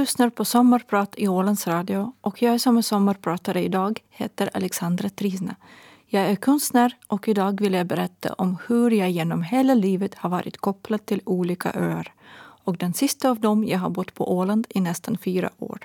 lyssnar 0.00 0.30
på 0.30 0.44
Sommarprat 0.44 1.14
i 1.16 1.28
Ålands 1.28 1.66
Radio 1.66 2.12
och 2.20 2.42
jag 2.42 2.60
som 2.60 2.76
är 2.76 2.82
sommarpratare 2.82 3.64
idag 3.64 4.00
heter 4.10 4.50
Alexandra 4.54 5.08
Trisna. 5.08 5.56
Jag 6.06 6.22
är 6.22 6.36
konstnär 6.36 6.96
och 7.06 7.28
idag 7.28 7.60
vill 7.60 7.72
jag 7.72 7.86
berätta 7.86 8.32
om 8.32 8.56
hur 8.66 8.90
jag 8.90 9.10
genom 9.10 9.42
hela 9.42 9.74
livet 9.74 10.14
har 10.14 10.30
varit 10.30 10.56
kopplad 10.56 11.06
till 11.06 11.22
olika 11.24 11.72
öar. 11.72 12.12
Och 12.64 12.76
den 12.76 12.94
sista 12.94 13.30
av 13.30 13.40
dem 13.40 13.64
jag 13.64 13.78
har 13.78 13.90
bott 13.90 14.14
på 14.14 14.36
Åland 14.36 14.66
i 14.70 14.80
nästan 14.80 15.18
fyra 15.18 15.50
år. 15.58 15.78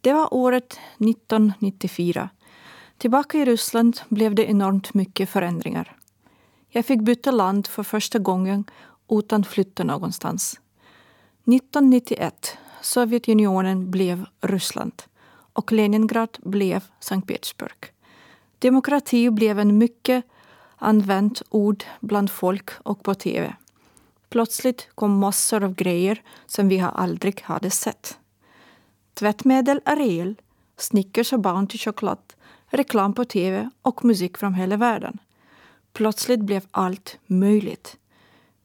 Det 0.00 0.12
var 0.12 0.34
året 0.34 0.78
1994. 0.98 2.28
Tillbaka 2.98 3.38
i 3.38 3.44
Ryssland 3.44 4.00
blev 4.08 4.34
det 4.34 4.50
enormt 4.50 4.94
mycket 4.94 5.30
förändringar. 5.30 5.96
Jag 6.68 6.86
fick 6.86 7.00
byta 7.00 7.30
land 7.30 7.66
för 7.66 7.82
första 7.82 8.18
gången 8.18 8.64
utan 9.08 9.44
flytta 9.44 9.84
någonstans. 9.84 10.60
1991 11.46 12.58
Sovjetunionen 12.80 13.90
blev 13.90 14.26
Ryssland 14.40 15.02
och 15.52 15.72
Leningrad 15.72 16.38
blev 16.42 16.84
Sankt 17.00 17.28
Petersburg. 17.28 17.92
Demokrati 18.58 19.30
blev 19.30 19.58
en 19.58 19.78
mycket 19.78 20.24
använt 20.76 21.42
ord 21.50 21.84
bland 22.00 22.30
folk 22.30 22.70
och 22.82 23.02
på 23.02 23.14
tv. 23.14 23.54
Plötsligt 24.28 24.88
kom 24.94 25.18
massor 25.18 25.64
av 25.64 25.74
grejer 25.74 26.22
som 26.46 26.68
vi 26.68 26.80
aldrig 26.80 27.40
hade 27.40 27.70
sett. 27.70 28.18
Tvättmedel 29.14 29.80
Ariel, 29.84 30.34
Snickers 30.76 31.32
och 31.32 31.40
Bounty 31.40 31.78
choklad, 31.78 32.18
reklam 32.66 33.14
på 33.14 33.24
tv 33.24 33.70
och 33.82 34.04
musik 34.04 34.38
från 34.38 34.54
hela 34.54 34.76
världen. 34.76 35.18
Plötsligt 35.92 36.40
blev 36.40 36.66
allt 36.70 37.18
möjligt. 37.26 37.96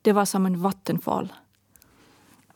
Det 0.02 0.14
var 0.14 0.26
som 0.26 0.46
en 0.46 0.62
vattenfall. 0.62 1.34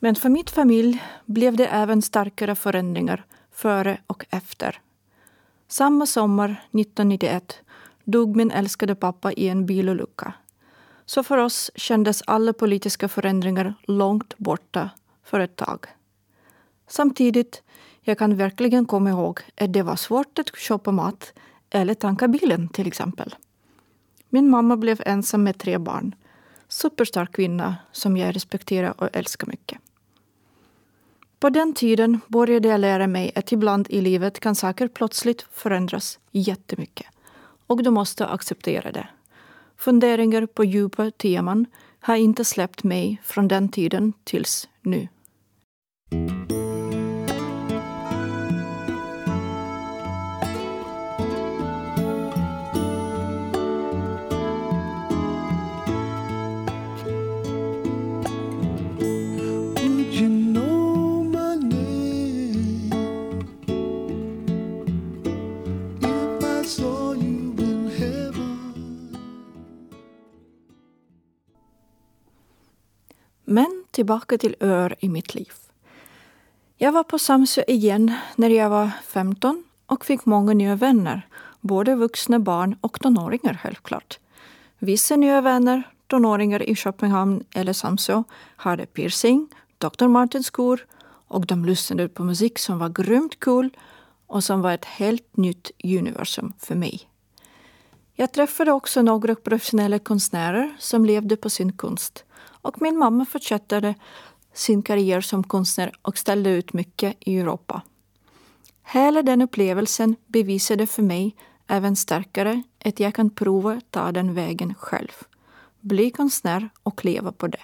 Men 0.03 0.15
för 0.15 0.29
mitt 0.29 0.49
familj 0.49 1.03
blev 1.25 1.55
det 1.55 1.67
även 1.67 2.01
starkare 2.01 2.55
förändringar 2.55 3.25
före 3.51 3.97
och 4.07 4.25
efter. 4.29 4.81
Samma 5.67 6.05
sommar 6.05 6.49
1991 6.49 7.57
dog 8.03 8.35
min 8.35 8.51
älskade 8.51 8.95
pappa 8.95 9.31
i 9.31 9.47
en 9.47 9.65
bilolycka. 9.65 10.33
Så 11.05 11.23
för 11.23 11.37
oss 11.37 11.71
kändes 11.75 12.21
alla 12.27 12.53
politiska 12.53 13.09
förändringar 13.09 13.73
långt 13.83 14.37
borta 14.37 14.89
för 15.23 15.39
ett 15.39 15.55
tag. 15.55 15.85
Samtidigt, 16.87 17.63
jag 18.01 18.17
kan 18.17 18.35
verkligen 18.35 18.85
komma 18.85 19.09
ihåg 19.09 19.39
att 19.55 19.73
det 19.73 19.83
var 19.83 19.95
svårt 19.95 20.39
att 20.39 20.57
köpa 20.57 20.91
mat 20.91 21.33
eller 21.69 21.93
tanka 21.93 22.27
bilen 22.27 22.69
till 22.69 22.87
exempel. 22.87 23.35
Min 24.29 24.49
mamma 24.49 24.77
blev 24.77 25.01
ensam 25.05 25.43
med 25.43 25.57
tre 25.57 25.77
barn. 25.77 26.15
Superstark 26.67 27.35
kvinna 27.35 27.75
som 27.91 28.17
jag 28.17 28.35
respekterar 28.35 29.01
och 29.01 29.09
älskar 29.13 29.47
mycket. 29.47 29.79
På 31.43 31.49
den 31.49 31.73
tiden 31.73 32.19
började 32.27 32.67
jag 32.67 32.79
lära 32.79 33.08
mig 33.08 33.32
att 33.36 33.51
ibland 33.51 33.88
i 33.89 34.01
livet 34.01 34.39
kan 34.39 34.56
saker 34.56 34.88
plötsligt 34.88 35.45
förändras 35.51 36.19
jättemycket. 36.32 37.08
Och 37.67 37.84
du 37.84 37.89
måste 37.89 38.27
acceptera 38.27 38.91
det. 38.91 39.08
Funderingar 39.77 40.45
på 40.45 40.63
djupa 40.63 41.12
teman 41.12 41.65
har 41.99 42.15
inte 42.15 42.45
släppt 42.45 42.84
mig 42.84 43.21
från 43.23 43.47
den 43.47 43.69
tiden 43.69 44.13
tills 44.23 44.69
nu. 44.82 45.08
Tillbaka 74.03 74.37
till 74.37 74.55
öar 74.59 74.95
i 74.99 75.09
mitt 75.09 75.35
liv. 75.35 75.51
Jag 76.77 76.91
var 76.91 77.03
på 77.03 77.19
Samsö 77.19 77.63
igen 77.67 78.13
när 78.35 78.49
jag 78.49 78.69
var 78.69 78.91
15 79.07 79.63
och 79.85 80.05
fick 80.05 80.25
många 80.25 80.53
nya 80.53 80.75
vänner. 80.75 81.27
Både 81.61 81.95
vuxna, 81.95 82.39
barn 82.39 82.75
och 82.81 82.99
tonåringar 82.99 83.59
självklart. 83.63 84.19
Vissa 84.79 85.15
nya 85.15 85.41
vänner, 85.41 85.83
tonåringar 86.07 86.63
i 86.63 86.75
Köpenhamn 86.75 87.43
eller 87.55 87.73
Samsö, 87.73 88.23
hade 88.55 88.85
piercing, 88.85 89.47
Dr. 89.77 90.07
Martens-skor 90.07 90.85
och 91.27 91.45
de 91.45 91.65
lyssnade 91.65 92.09
på 92.09 92.23
musik 92.23 92.59
som 92.59 92.79
var 92.79 92.89
grymt 92.89 93.39
cool 93.39 93.69
och 94.27 94.43
som 94.43 94.61
var 94.61 94.73
ett 94.73 94.85
helt 94.85 95.37
nytt 95.37 95.71
universum 95.83 96.53
för 96.59 96.75
mig. 96.75 97.09
Jag 98.15 98.31
träffade 98.33 98.71
också 98.71 99.01
några 99.01 99.35
professionella 99.35 99.99
konstnärer 99.99 100.75
som 100.79 101.05
levde 101.05 101.35
på 101.35 101.49
sin 101.49 101.71
konst 101.71 102.25
och 102.63 102.82
min 102.82 102.97
mamma 102.97 103.26
fortsatte 103.26 103.95
sin 104.54 104.82
karriär 104.82 105.21
som 105.21 105.43
konstnär 105.43 105.91
och 106.02 106.17
ställde 106.17 106.49
ut 106.49 106.73
mycket 106.73 107.15
i 107.19 107.39
Europa. 107.39 107.82
Hela 108.84 109.21
den 109.21 109.41
upplevelsen 109.41 110.15
bevisade 110.28 110.88
för 110.88 111.02
mig 111.04 111.36
även 111.67 111.95
starkare 111.95 112.63
att 112.86 112.99
jag 112.99 113.13
kan 113.13 113.30
prova 113.30 113.82
ta 113.89 114.12
den 114.12 114.34
vägen 114.34 114.73
själv. 114.76 115.12
Bli 115.80 116.12
konstnär 116.12 116.69
och 116.84 117.06
leva 117.06 117.32
på 117.32 117.47
det. 117.47 117.62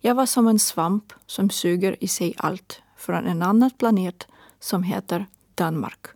Jag 0.00 0.14
var 0.14 0.26
som 0.26 0.48
en 0.48 0.58
svamp 0.58 1.12
som 1.26 1.50
suger 1.50 1.96
i 2.04 2.08
sig 2.08 2.34
allt 2.38 2.82
från 2.96 3.26
en 3.26 3.42
annan 3.42 3.70
planet 3.70 4.26
som 4.60 4.82
heter 4.82 5.26
Danmark. 5.54 6.06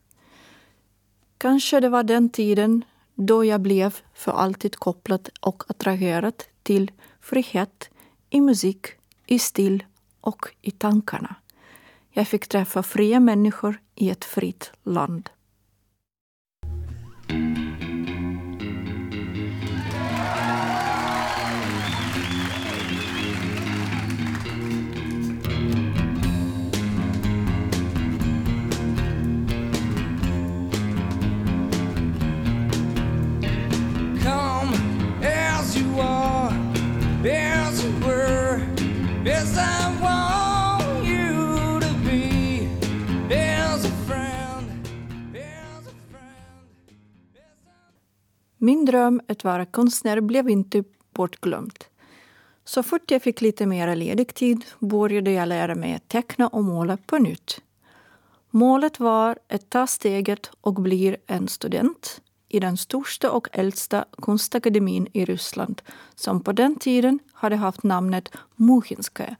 Kanske 1.38 1.80
det 1.80 1.88
var 1.88 2.02
den 2.02 2.28
tiden 2.28 2.84
då 3.14 3.44
jag 3.44 3.60
blev 3.60 3.98
för 4.14 4.32
alltid 4.32 4.76
kopplad 4.76 5.28
och 5.40 5.70
attraherad 5.70 6.42
till 6.62 6.90
frihet 7.24 7.90
i 8.30 8.40
musik, 8.40 8.86
i 9.26 9.38
stil 9.38 9.84
och 10.20 10.46
i 10.60 10.70
tankarna. 10.70 11.34
Jag 12.10 12.28
fick 12.28 12.48
träffa 12.48 12.82
fria 12.82 13.20
människor 13.20 13.80
i 13.94 14.10
ett 14.10 14.24
fritt 14.24 14.72
land. 14.82 15.30
Min 48.64 48.84
dröm 48.84 49.20
att 49.28 49.44
vara 49.44 49.66
konstnär 49.66 50.20
blev 50.20 50.50
inte 50.50 50.84
bortglömd. 51.14 51.84
Så 52.64 52.82
fort 52.82 53.10
jag 53.10 53.22
fick 53.22 53.40
lite 53.40 53.66
mer 53.66 53.96
ledig 53.96 54.34
tid 54.34 54.64
började 54.78 55.30
jag 55.30 55.48
lära 55.48 55.74
mig 55.74 55.94
att 55.94 56.08
teckna 56.08 56.48
och 56.48 56.64
måla 56.64 56.96
på 57.06 57.18
nytt. 57.18 57.60
Målet 58.50 59.00
var 59.00 59.38
att 59.48 59.70
ta 59.70 59.86
steget 59.86 60.50
och 60.60 60.74
bli 60.74 61.16
en 61.26 61.48
student 61.48 62.20
i 62.48 62.60
den 62.60 62.76
största 62.76 63.30
och 63.30 63.48
äldsta 63.52 64.04
konstakademin 64.10 65.08
i 65.12 65.24
Ryssland 65.24 65.82
som 66.14 66.40
på 66.40 66.52
den 66.52 66.76
tiden 66.76 67.18
hade 67.32 67.56
haft 67.56 67.82
namnet 67.82 68.28
Muchinskaja 68.56 69.36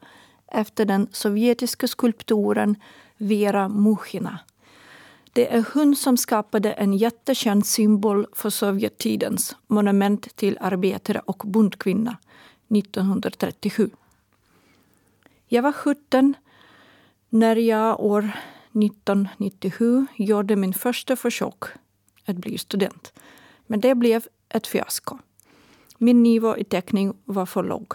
efter 0.46 0.84
den 0.84 1.08
sovjetiska 1.12 1.88
skulptoren 1.88 2.76
Vera 3.16 3.68
Muchina. 3.68 4.38
Det 5.34 5.54
är 5.54 5.64
hon 5.74 5.96
som 5.96 6.16
skapade 6.16 6.72
en 6.72 6.94
jättekänd 6.94 7.66
symbol 7.66 8.26
för 8.32 8.50
Sovjettidens 8.50 9.56
monument 9.66 10.36
till 10.36 10.58
arbetare 10.60 11.20
och 11.26 11.42
bondkvinna 11.44 12.16
1937. 12.68 13.90
Jag 15.46 15.62
var 15.62 15.72
17 15.72 16.34
när 17.28 17.56
jag 17.56 18.00
år 18.00 18.30
1997 18.72 20.06
gjorde 20.16 20.56
min 20.56 20.72
första 20.72 21.16
försök 21.16 21.64
att 22.26 22.36
bli 22.36 22.58
student. 22.58 23.12
Men 23.66 23.80
det 23.80 23.94
blev 23.94 24.26
ett 24.48 24.66
fiasko. 24.66 25.18
Min 25.98 26.22
nivå 26.22 26.56
i 26.56 26.64
teckning 26.64 27.16
var 27.24 27.46
för 27.46 27.62
låg. 27.62 27.94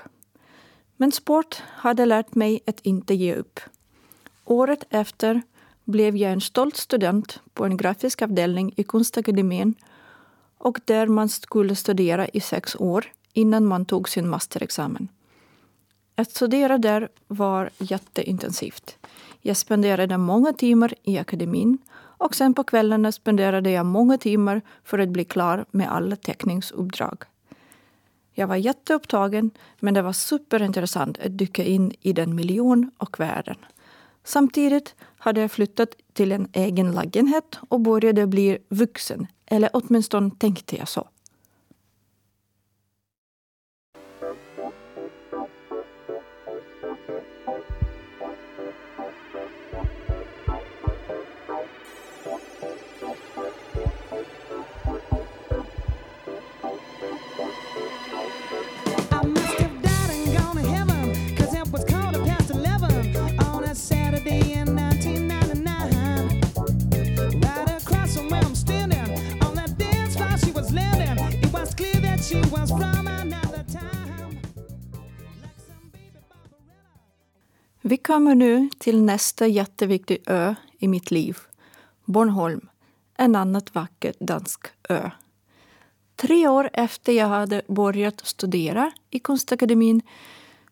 Men 0.98 1.12
sport 1.12 1.64
hade 1.68 2.06
lärt 2.06 2.36
mig 2.36 2.60
att 2.68 2.80
inte 2.80 3.14
ge 3.14 3.36
upp. 3.36 3.60
Året 4.46 4.84
efter 4.90 5.42
blev 5.90 6.18
jag 6.18 6.32
en 6.32 6.42
stolt 6.42 6.78
student 6.78 7.40
på 7.54 7.66
en 7.66 7.78
grafisk 7.78 8.22
avdelning 8.22 8.74
i 8.78 8.84
Konstakademin 8.84 9.76
och 10.58 10.80
där 10.86 11.08
man 11.08 11.30
skulle 11.30 11.76
studera 11.76 12.28
i 12.28 12.40
sex 12.40 12.76
år 12.76 13.06
innan 13.34 13.66
man 13.66 13.86
tog 13.86 14.10
sin 14.10 14.30
masterexamen. 14.30 15.08
Att 16.16 16.32
studera 16.32 16.78
där 16.78 17.10
var 17.28 17.70
jätteintensivt. 17.78 18.98
Jag 19.42 19.58
spenderade 19.58 20.18
många 20.18 20.54
timmar 20.54 20.94
i 21.04 21.18
akademin 21.18 21.78
och 21.96 22.36
sen 22.36 22.54
på 22.54 22.64
kvällarna 22.64 23.12
spenderade 23.12 23.72
jag 23.72 23.86
många 23.86 24.18
timmar 24.18 24.62
för 24.84 25.00
att 25.00 25.10
bli 25.10 25.26
klar 25.26 25.66
med 25.72 25.92
alla 25.92 26.16
teckningsuppdrag. 26.16 27.24
Jag 28.34 28.48
var 28.48 28.56
jätteupptagen 28.56 29.52
men 29.80 29.94
det 29.94 30.02
var 30.02 30.14
superintressant 30.14 31.20
att 31.20 31.38
dyka 31.38 31.64
in 31.64 31.94
i 32.02 32.14
den 32.14 32.36
miljon 32.36 32.92
och 32.98 33.20
världen. 33.20 33.58
Samtidigt 34.24 34.96
hade 35.18 35.42
jag 35.42 35.52
flyttat 35.52 35.90
till 36.14 36.32
en 36.32 36.48
egen 36.54 36.92
lägenhet 36.92 37.60
och 37.70 37.80
började 37.80 38.28
bli 38.28 38.58
vuxen. 38.70 39.28
Eller 39.46 39.70
åtminstone 39.74 40.32
tänkte 40.38 40.78
jag 40.78 40.88
så. 40.88 41.08
Kommer 78.10 78.36
nu 78.36 78.70
till 78.78 79.04
nästa 79.04 79.48
jätteviktig 79.48 80.24
ö 80.26 80.56
i 80.80 80.88
mitt 80.88 81.12
liv. 81.12 81.38
Bornholm, 82.06 82.70
en 83.18 83.36
annat 83.36 83.76
vacker 83.76 84.14
dansk 84.20 84.68
ö. 84.90 85.10
Tre 86.16 86.48
år 86.48 86.70
efter 86.74 87.14
jag 87.14 87.28
hade 87.28 87.62
börjat 87.68 88.28
studera 88.28 88.92
i 89.10 89.20
Konstakademin 89.20 90.02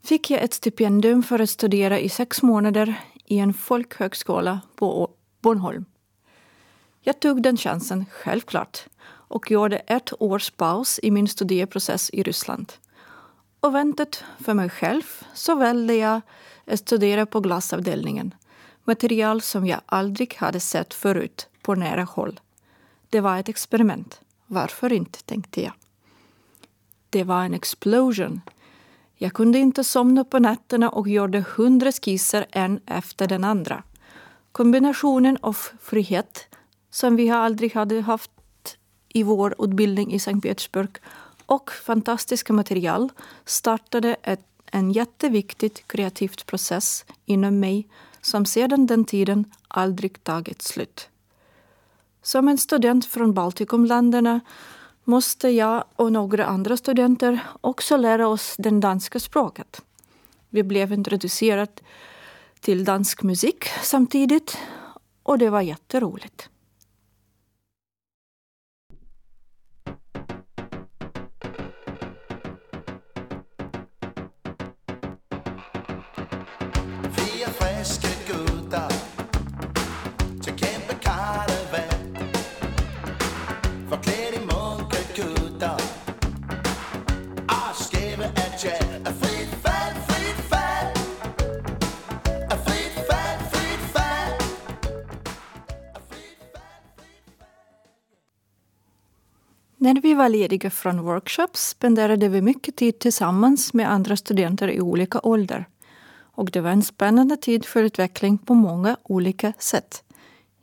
fick 0.04 0.30
jag 0.30 0.41
ett 0.41 0.54
stipendium 0.54 1.23
för 1.23 1.39
att 1.39 1.50
studera 1.50 2.00
i 2.00 2.10
sex 2.10 2.41
månader 2.41 2.95
i 3.26 3.39
en 3.39 3.54
folkhögskola 3.54 4.60
på 4.76 5.10
Bornholm. 5.41 5.86
Jag 7.02 7.19
tog 7.19 7.41
den 7.41 7.58
chansen, 7.58 8.06
självklart, 8.12 8.86
och 9.08 9.52
gjorde 9.52 9.78
ett 9.78 10.13
års 10.19 10.52
paus 10.52 11.00
i 11.04 11.12
min 11.12 11.28
studieprocess 11.28 12.10
i 12.10 12.23
Ryssland. 12.23 12.73
Och 13.60 13.76
väntat 13.76 14.23
för 14.39 14.54
mig 14.54 14.69
själv 14.69 15.04
så 15.34 15.56
valde 15.56 15.95
jag 15.95 16.21
studera 16.75 17.25
på 17.25 17.39
glasavdelningen. 17.39 18.34
Material 18.84 19.41
som 19.41 19.65
jag 19.67 19.82
aldrig 19.86 20.36
hade 20.36 20.60
sett 20.60 20.93
förut 20.93 21.47
på 21.62 21.75
nära 21.75 22.03
håll. 22.03 22.39
Det 23.10 23.19
var 23.19 23.38
ett 23.38 23.49
experiment. 23.49 24.21
Varför 24.45 24.93
inte, 24.93 25.23
tänkte 25.23 25.62
jag. 25.62 25.73
Det 27.10 27.23
var 27.23 27.43
en 27.43 27.53
explosion. 27.53 28.41
Jag 29.15 29.34
kunde 29.34 29.58
inte 29.60 29.84
somna 29.84 30.23
på 30.23 30.39
nätterna 30.39 30.89
och 30.89 31.08
gjorde 31.08 31.45
hundra 31.56 31.91
skisser 31.91 32.45
en 32.51 32.80
efter 32.86 33.27
den 33.27 33.43
andra. 33.43 33.84
Kombinationen 34.51 35.38
av 35.41 35.58
frihet, 35.82 36.47
som 36.89 37.15
vi 37.15 37.30
aldrig 37.30 37.73
hade 37.73 38.01
haft 38.01 38.32
i 39.10 39.23
vår 39.23 39.56
utbildning 39.60 40.13
i 40.13 40.19
Sankt 40.19 40.43
Petersburg, 40.43 40.97
och 41.45 41.71
fantastiska 41.71 42.53
material 42.53 43.10
startade 43.45 44.15
ett, 44.23 44.45
en 44.71 44.91
jätteviktig 44.91 45.88
kreativ 45.88 46.32
process 46.45 47.06
inom 47.25 47.60
mig 47.60 47.88
som 48.21 48.45
sedan 48.45 48.88
den 48.88 49.06
tiden 49.06 49.45
aldrig 49.67 50.23
tagit 50.23 50.62
slut. 50.62 51.10
Som 52.21 52.47
en 52.47 52.58
student 52.58 53.06
från 53.06 53.34
Baltikumländerna 53.34 54.39
måste 55.03 55.49
jag 55.49 55.84
och 55.95 56.12
några 56.12 56.45
andra 56.45 56.77
studenter 56.77 57.39
också 57.62 57.97
lära 57.97 58.27
oss 58.27 58.56
det 58.58 58.69
danska 58.69 59.19
språket. 59.19 59.82
Vi 60.49 60.63
blev 60.63 60.93
introducerade 60.93 61.71
till 62.60 62.86
dansk 62.86 63.23
musik 63.23 63.65
samtidigt 63.82 64.58
och 65.23 65.38
det 65.38 65.49
var 65.49 65.62
jätteroligt. 65.62 66.49
När 99.88 100.02
vi 100.02 100.13
var 100.13 100.30
lediga 100.30 100.69
från 100.69 101.02
workshops 101.02 101.69
spenderade 101.69 102.28
vi 102.30 102.41
mycket 102.41 102.76
tid 102.76 103.00
tillsammans 103.00 103.73
med 103.73 103.91
andra 103.91 104.17
studenter 104.17 104.67
i 104.67 104.82
olika 104.82 105.19
ålder. 105.23 105.65
Och 106.19 106.52
det 106.52 106.62
var 106.62 106.69
en 106.69 106.84
spännande 106.84 107.38
tid 107.38 107.65
för 107.65 107.84
utveckling 107.84 108.38
på 108.38 108.54
många 108.54 108.97
olika 109.04 109.54
sätt. 109.60 110.04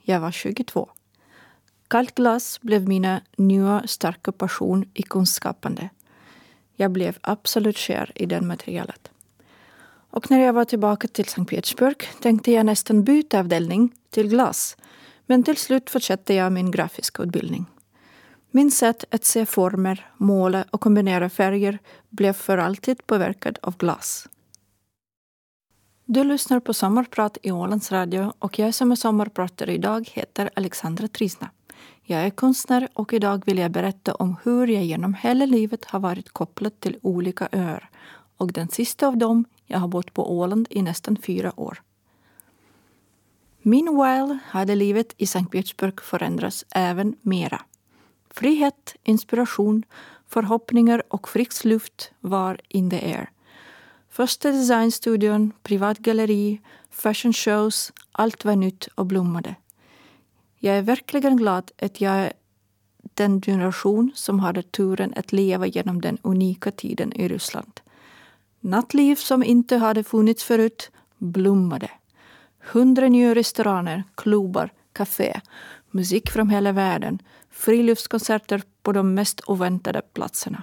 Jag 0.02 0.20
var 0.20 0.30
22. 0.30 0.88
Kallt 1.88 2.14
glas 2.14 2.60
blev 2.60 2.88
mina 2.88 3.20
nya 3.36 3.82
starka 3.86 4.32
passion 4.32 4.84
i 4.94 5.02
kunskapande. 5.02 5.88
Jag 6.76 6.90
blev 6.90 7.18
absolut 7.20 7.76
kär 7.76 8.12
i 8.14 8.26
det 8.26 8.40
materialet. 8.40 9.10
Och 10.10 10.30
när 10.30 10.40
jag 10.40 10.52
var 10.52 10.64
tillbaka 10.64 11.08
till 11.08 11.24
Sankt 11.24 11.50
Petersburg 11.50 12.02
tänkte 12.20 12.52
jag 12.52 12.66
nästan 12.66 13.04
byta 13.04 13.38
avdelning 13.40 13.92
till 14.10 14.28
glas. 14.28 14.76
Men 15.26 15.42
till 15.42 15.56
slut 15.56 15.90
fortsatte 15.90 16.34
jag 16.34 16.52
min 16.52 16.70
grafiska 16.70 17.22
utbildning. 17.22 17.66
Min 18.56 18.70
sätt 18.70 19.04
att 19.10 19.24
se 19.24 19.46
former, 19.46 20.10
måla 20.16 20.64
och 20.70 20.80
kombinera 20.80 21.30
färger 21.30 21.78
blev 22.08 22.32
för 22.32 22.58
alltid 22.58 23.06
påverkad 23.06 23.58
av 23.62 23.76
glas. 23.76 24.28
Du 26.04 26.24
lyssnar 26.24 26.60
på 26.60 26.74
Sommarprat 26.74 27.38
i 27.42 27.50
Ålands 27.50 27.92
Radio 27.92 28.32
och 28.38 28.58
jag 28.58 28.74
som 28.74 28.92
är 28.92 28.96
sommarpratare 28.96 29.72
idag 29.72 30.08
heter 30.12 30.50
Alexandra 30.56 31.08
Trisna. 31.08 31.50
Jag 32.02 32.20
är 32.20 32.30
konstnär 32.30 32.88
och 32.92 33.12
idag 33.12 33.42
vill 33.46 33.58
jag 33.58 33.70
berätta 33.70 34.14
om 34.14 34.36
hur 34.44 34.66
jag 34.66 34.84
genom 34.84 35.14
hela 35.14 35.46
livet 35.46 35.84
har 35.84 36.00
varit 36.00 36.30
kopplad 36.30 36.80
till 36.80 36.98
olika 37.02 37.48
öar. 37.52 37.90
Och 38.36 38.52
den 38.52 38.68
sista 38.68 39.06
av 39.06 39.16
dem, 39.16 39.44
jag 39.66 39.78
har 39.78 39.88
bott 39.88 40.14
på 40.14 40.38
Åland 40.38 40.66
i 40.70 40.82
nästan 40.82 41.16
fyra 41.16 41.60
år. 41.60 41.82
Meanwhile 43.62 44.38
hade 44.46 44.74
livet 44.74 45.14
i 45.16 45.26
Sankt 45.26 45.52
Petersburg 45.52 46.00
förändrats 46.00 46.64
även 46.70 47.16
mera. 47.20 47.60
Frihet, 48.36 48.96
inspiration, 49.04 49.82
förhoppningar 50.28 51.02
och 51.08 51.28
frisk 51.28 51.64
luft 51.64 52.12
var 52.20 52.60
in 52.68 52.90
the 52.90 52.96
air. 52.96 53.30
Första 54.10 54.50
designstudion, 54.50 55.52
privatgalleri, 55.62 56.60
fashion 56.90 57.32
shows, 57.32 57.92
allt 58.12 58.44
var 58.44 58.56
nytt 58.56 58.86
och 58.94 59.06
blommade. 59.06 59.54
Jag 60.58 60.76
är 60.76 60.82
verkligen 60.82 61.36
glad 61.36 61.70
att 61.82 62.00
jag 62.00 62.14
är 62.14 62.32
den 63.14 63.42
generation 63.42 64.12
som 64.14 64.40
hade 64.40 64.62
turen 64.62 65.14
att 65.16 65.32
leva 65.32 65.66
genom 65.66 66.00
den 66.00 66.18
unika 66.22 66.70
tiden 66.70 67.12
i 67.12 67.28
Ryssland. 67.28 67.80
Nattliv 68.60 69.16
som 69.16 69.44
inte 69.44 69.76
hade 69.76 70.04
funnits 70.04 70.44
förut 70.44 70.90
blommade. 71.18 71.90
Hundra 72.58 73.08
nya 73.08 73.34
restauranger, 73.34 74.04
klubbar, 74.14 74.70
café, 74.92 75.40
musik 75.90 76.30
från 76.30 76.50
hela 76.50 76.72
världen, 76.72 77.18
friluftskonserter 77.54 78.62
på 78.82 78.92
de 78.92 79.14
mest 79.14 79.40
oväntade 79.46 80.02
platserna. 80.12 80.62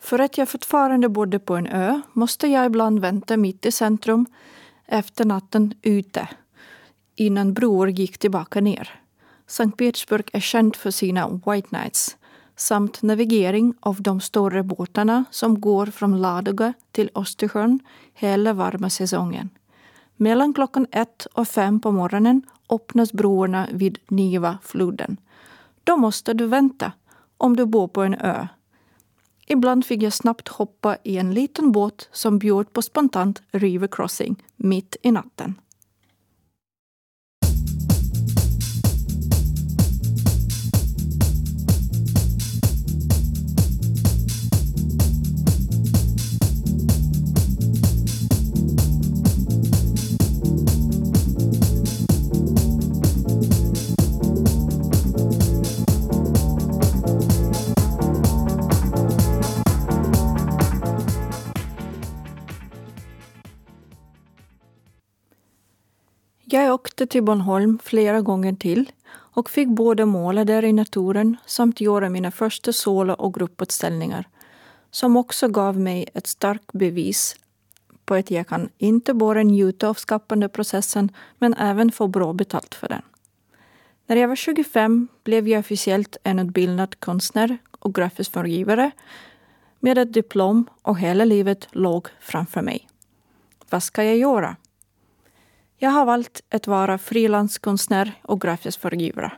För 0.00 0.18
att 0.18 0.38
jag 0.38 0.48
fortfarande 0.48 1.08
bodde 1.08 1.38
på 1.38 1.56
en 1.56 1.66
ö 1.66 2.00
måste 2.12 2.46
jag 2.46 2.66
ibland 2.66 3.00
vänta 3.00 3.36
mitt 3.36 3.66
i 3.66 3.72
centrum 3.72 4.26
efter 4.86 5.24
natten 5.24 5.74
ute 5.82 6.28
innan 7.14 7.54
broar 7.54 7.86
gick 7.86 8.18
tillbaka 8.18 8.60
ner. 8.60 9.00
Sankt 9.46 9.78
Petersburg 9.78 10.30
är 10.32 10.40
känd 10.40 10.76
för 10.76 10.90
sina 10.90 11.28
White 11.28 11.68
Nights 11.70 12.16
samt 12.56 13.02
navigering 13.02 13.74
av 13.80 14.02
de 14.02 14.20
större 14.20 14.62
båtarna 14.62 15.24
som 15.30 15.60
går 15.60 15.86
från 15.86 16.22
Ladoga 16.22 16.72
till 16.92 17.10
Östersjön 17.14 17.80
hela 18.14 18.52
varma 18.52 18.90
säsongen. 18.90 19.50
Mellan 20.16 20.54
klockan 20.54 20.86
ett 20.90 21.26
och 21.32 21.48
fem 21.48 21.80
på 21.80 21.92
morgonen 21.92 22.42
öppnas 22.70 23.12
broarna 23.12 23.68
vid 23.72 23.98
Niva-floden. 24.08 25.16
Då 25.84 25.96
måste 25.96 26.34
du 26.34 26.46
vänta 26.46 26.92
om 27.36 27.56
du 27.56 27.66
bor 27.66 27.88
på 27.88 28.02
en 28.02 28.14
ö. 28.14 28.46
Ibland 29.46 29.86
fick 29.86 30.02
jag 30.02 30.12
snabbt 30.12 30.48
hoppa 30.48 30.96
i 31.02 31.18
en 31.18 31.34
liten 31.34 31.72
båt 31.72 32.08
som 32.12 32.38
bjöd 32.38 32.72
på 32.72 32.82
spontant 32.82 33.42
river 33.50 33.88
crossing 33.88 34.44
mitt 34.56 34.96
i 35.02 35.10
natten. 35.10 35.54
Jag 66.56 66.74
åkte 66.74 67.06
till 67.06 67.22
Bornholm 67.22 67.78
flera 67.82 68.20
gånger 68.20 68.52
till 68.52 68.92
och 69.08 69.50
fick 69.50 69.68
både 69.68 70.04
måla 70.04 70.44
där 70.44 70.64
i 70.64 70.72
naturen 70.72 71.36
samt 71.46 71.80
göra 71.80 72.08
mina 72.08 72.30
första 72.30 72.72
solo 72.72 73.12
och 73.12 73.34
grupputställningar 73.34 74.28
som 74.90 75.16
också 75.16 75.48
gav 75.48 75.78
mig 75.78 76.08
ett 76.14 76.26
starkt 76.26 76.72
bevis 76.72 77.36
på 78.04 78.14
att 78.14 78.30
jag 78.30 78.46
kan 78.46 78.68
inte 78.78 79.14
bara 79.14 79.42
njuta 79.42 79.88
av 79.88 79.94
skapandeprocessen 79.94 81.12
men 81.38 81.54
även 81.54 81.92
få 81.92 82.08
bra 82.08 82.32
betalt 82.32 82.74
för 82.74 82.88
den. 82.88 83.02
När 84.06 84.16
jag 84.16 84.28
var 84.28 84.36
25 84.36 85.08
blev 85.24 85.48
jag 85.48 85.60
officiellt 85.60 86.16
en 86.22 86.38
utbildad 86.38 87.00
konstnär 87.00 87.58
och 87.78 87.94
grafisk 87.94 88.32
formgivare 88.32 88.90
med 89.80 89.98
ett 89.98 90.12
diplom 90.12 90.66
och 90.82 90.98
hela 90.98 91.24
livet 91.24 91.68
låg 91.70 92.08
framför 92.20 92.62
mig. 92.62 92.88
Vad 93.70 93.82
ska 93.82 94.04
jag 94.04 94.16
göra? 94.16 94.56
Jag 95.78 95.90
har 95.90 96.04
valt 96.04 96.42
att 96.50 96.66
vara 96.66 96.98
frilanskonstnär 96.98 98.12
och 98.22 98.40
grafisk 98.40 98.80
förgivare. 98.80 99.32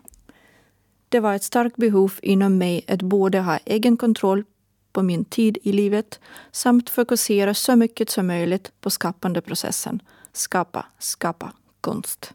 Det 1.09 1.21
var 1.21 1.35
ett 1.35 1.45
starkt 1.45 1.77
behov 1.77 2.13
inom 2.23 2.59
mig 2.59 2.85
att 2.89 3.03
både 3.03 3.41
ha 3.41 3.59
egen 3.65 3.97
kontroll 3.97 4.45
på 4.93 5.03
min 5.03 5.25
tid 5.25 5.59
i 5.63 5.73
livet 5.73 6.21
samt 6.53 6.91
fokusera 6.91 7.55
så 7.55 7.77
mycket 7.77 8.11
som 8.11 8.27
möjligt 8.27 8.73
på 8.81 8.91
skapandeprocessen. 8.91 10.03
Skapa, 10.33 10.87
skapa 10.99 11.53
konst. 11.81 12.35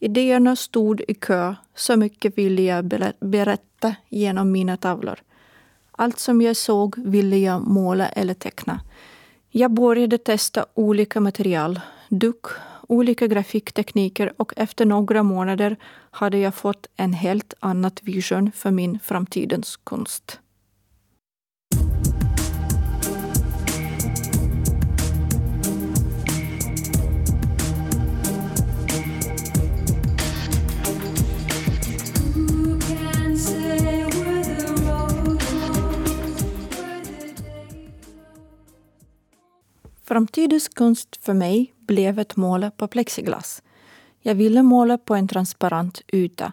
Idéerna 0.00 0.56
stod 0.56 1.00
i 1.08 1.14
kö, 1.14 1.54
så 1.74 1.96
mycket 1.96 2.38
ville 2.38 2.62
jag 2.62 2.84
berätta 3.20 3.94
genom 4.08 4.52
mina 4.52 4.76
tavlor. 4.76 5.18
Allt 5.92 6.18
som 6.18 6.42
jag 6.42 6.56
såg 6.56 6.94
ville 6.98 7.38
jag 7.38 7.62
måla 7.62 8.08
eller 8.08 8.34
teckna. 8.34 8.80
Jag 9.50 9.70
började 9.70 10.18
testa 10.18 10.66
olika 10.74 11.20
material, 11.20 11.80
duk, 12.08 12.46
olika 12.88 13.26
grafiktekniker 13.26 14.32
och 14.36 14.52
efter 14.56 14.86
några 14.86 15.22
månader 15.22 15.76
hade 16.10 16.38
jag 16.38 16.54
fått 16.54 16.86
en 16.96 17.12
helt 17.12 17.54
annat 17.60 18.02
vision 18.02 18.52
för 18.52 18.70
min 18.70 18.98
framtidens 18.98 19.76
konst. 19.76 20.40
Framtidens 40.08 40.68
konst 40.68 41.18
för 41.22 41.34
mig 41.34 41.74
blev 41.78 42.18
att 42.18 42.36
måla 42.36 42.70
på 42.70 42.88
plexiglas. 42.88 43.62
Jag 44.20 44.34
ville 44.34 44.62
måla 44.62 44.98
på 44.98 45.14
en 45.14 45.28
transparent 45.28 46.00
yta. 46.12 46.52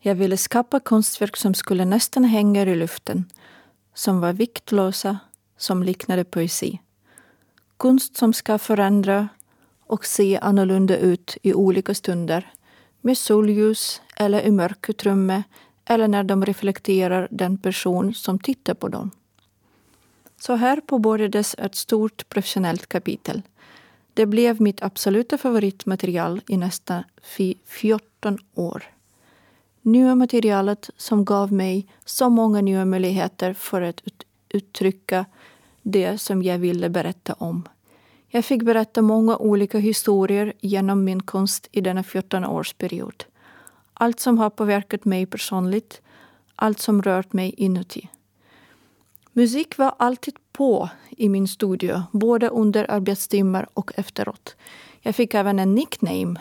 Jag 0.00 0.14
ville 0.14 0.36
skapa 0.36 0.80
konstverk 0.80 1.36
som 1.36 1.54
skulle 1.54 1.84
nästan 1.84 2.24
hänga 2.24 2.62
i 2.62 2.74
luften, 2.74 3.24
som 3.94 4.20
var 4.20 4.32
viktlösa, 4.32 5.18
som 5.58 5.82
liknade 5.82 6.24
poesi. 6.24 6.80
Konst 7.76 8.16
som 8.16 8.32
ska 8.32 8.58
förändra 8.58 9.28
och 9.86 10.06
se 10.06 10.38
annorlunda 10.38 10.96
ut 10.96 11.36
i 11.42 11.54
olika 11.54 11.94
stunder. 11.94 12.52
Med 13.00 13.18
solljus 13.18 14.02
eller 14.16 14.42
i 14.42 14.50
mörkutrymme. 14.50 15.42
eller 15.84 16.08
när 16.08 16.24
de 16.24 16.46
reflekterar 16.46 17.28
den 17.30 17.58
person 17.58 18.14
som 18.14 18.38
tittar 18.38 18.74
på 18.74 18.88
dem. 18.88 19.10
Så 20.40 20.54
här 20.54 20.80
påbörjades 20.80 21.54
ett 21.58 21.74
stort 21.74 22.28
professionellt 22.28 22.86
kapitel. 22.86 23.42
Det 24.14 24.26
blev 24.26 24.60
mitt 24.60 24.82
absoluta 24.82 25.38
favoritmaterial 25.38 26.40
i 26.46 26.56
nästan 26.56 27.02
14 27.64 28.38
år. 28.54 28.84
Nya 29.82 30.14
materialet 30.14 30.90
som 30.96 31.24
gav 31.24 31.52
mig 31.52 31.86
så 32.04 32.28
många 32.28 32.60
nya 32.60 32.84
möjligheter 32.84 33.52
för 33.52 33.82
att 33.82 34.00
ut- 34.04 34.26
uttrycka 34.48 35.26
det 35.82 36.18
som 36.18 36.42
jag 36.42 36.58
ville 36.58 36.88
berätta 36.88 37.32
om. 37.32 37.68
Jag 38.28 38.44
fick 38.44 38.62
berätta 38.62 39.02
många 39.02 39.36
olika 39.36 39.78
historier 39.78 40.52
genom 40.60 41.04
min 41.04 41.22
konst 41.22 41.68
i 41.72 41.80
denna 41.80 42.02
14-årsperiod. 42.02 43.24
Allt 43.94 44.20
som 44.20 44.38
har 44.38 44.50
påverkat 44.50 45.04
mig 45.04 45.26
personligt, 45.26 46.00
allt 46.56 46.78
som 46.80 47.02
rört 47.02 47.32
mig 47.32 47.54
inuti. 47.56 48.08
Musik 49.36 49.78
var 49.78 49.94
alltid 49.98 50.34
på 50.52 50.90
i 51.10 51.28
min 51.28 51.48
studio, 51.48 52.02
både 52.12 52.48
under 52.48 52.90
arbetstimmar 52.90 53.68
och 53.74 53.92
efteråt. 53.96 54.56
Jag 55.00 55.14
fick 55.14 55.34
även 55.34 55.58
en 55.58 55.74
nickname 55.74 56.40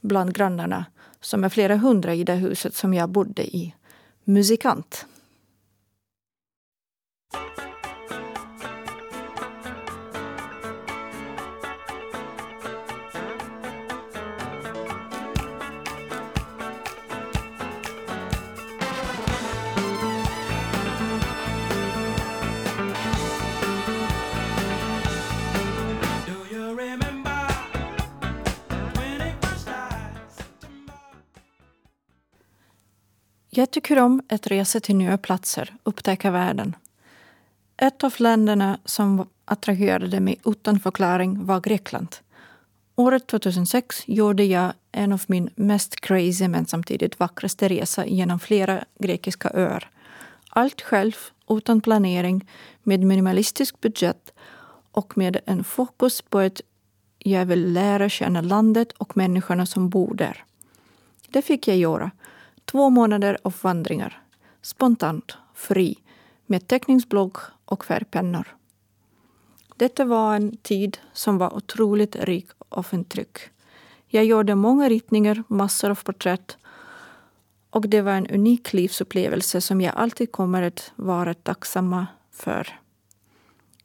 bland 0.00 0.34
grannarna, 0.34 0.84
som 1.20 1.44
är 1.44 1.48
flera 1.48 1.76
hundra 1.76 2.14
i 2.14 2.24
det 2.24 2.34
huset 2.34 2.74
som 2.74 2.94
jag 2.94 3.08
bodde 3.08 3.56
i. 3.56 3.74
Musikant. 4.24 5.06
Jag 33.58 33.70
tycker 33.70 33.98
om 33.98 34.22
att 34.28 34.46
resa 34.46 34.80
till 34.80 34.96
nya 34.96 35.18
platser, 35.18 35.74
upptäcka 35.82 36.30
världen. 36.30 36.76
Ett 37.76 38.04
av 38.04 38.14
länderna 38.18 38.78
som 38.84 39.28
attraherade 39.44 40.20
mig 40.20 40.40
utan 40.44 40.80
förklaring 40.80 41.46
var 41.46 41.60
Grekland. 41.60 42.16
Året 42.96 43.26
2006 43.26 44.02
gjorde 44.08 44.44
jag 44.44 44.72
en 44.92 45.12
av 45.12 45.22
min 45.26 45.50
mest 45.54 46.00
crazy 46.00 46.48
men 46.48 46.66
samtidigt 46.66 47.20
vackraste 47.20 47.68
resa 47.68 48.06
genom 48.06 48.38
flera 48.38 48.84
grekiska 48.98 49.50
öar. 49.54 49.90
Allt 50.50 50.80
själv, 50.80 51.16
utan 51.48 51.80
planering, 51.80 52.48
med 52.82 53.00
minimalistisk 53.00 53.80
budget 53.80 54.32
och 54.92 55.18
med 55.18 55.40
en 55.46 55.64
fokus 55.64 56.22
på 56.22 56.38
att 56.38 56.60
jag 57.18 57.46
vill 57.46 57.72
lära 57.72 58.08
känna 58.08 58.40
landet 58.40 58.92
och 58.92 59.16
människorna 59.16 59.66
som 59.66 59.88
bor 59.88 60.14
där. 60.14 60.44
Det 61.28 61.42
fick 61.42 61.68
jag 61.68 61.76
göra. 61.76 62.10
Två 62.66 62.90
månader 62.90 63.38
av 63.42 63.54
vandringar. 63.62 64.22
Spontant, 64.62 65.36
fri, 65.54 65.98
med 66.46 66.68
teckningsblogg 66.68 67.36
och 67.64 67.84
färgpennor. 67.84 68.56
Detta 69.76 70.04
var 70.04 70.36
en 70.36 70.56
tid 70.56 70.98
som 71.12 71.38
var 71.38 71.54
otroligt 71.54 72.16
rik 72.16 72.46
av 72.68 72.86
intryck. 72.92 73.38
Jag 74.08 74.24
gjorde 74.24 74.54
många 74.54 74.88
ritningar, 74.88 75.42
massor 75.48 75.90
av 75.90 76.04
porträtt 76.04 76.56
och 77.70 77.88
det 77.88 78.02
var 78.02 78.12
en 78.12 78.26
unik 78.26 78.72
livsupplevelse 78.72 79.60
som 79.60 79.80
jag 79.80 79.94
alltid 79.94 80.32
kommer 80.32 80.62
att 80.62 80.92
vara 80.96 81.34
tacksamma 81.34 82.06
för. 82.30 82.80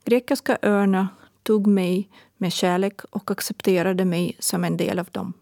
Grekiska 0.03 0.57
öarna 0.61 1.07
tog 1.43 1.67
mig 1.67 2.09
med 2.37 2.53
kärlek 2.53 3.01
och 3.09 3.31
accepterade 3.31 4.05
mig 4.05 4.35
som 4.39 4.63
en 4.63 4.77
del 4.77 4.99
av 4.99 5.07
dem. 5.11 5.33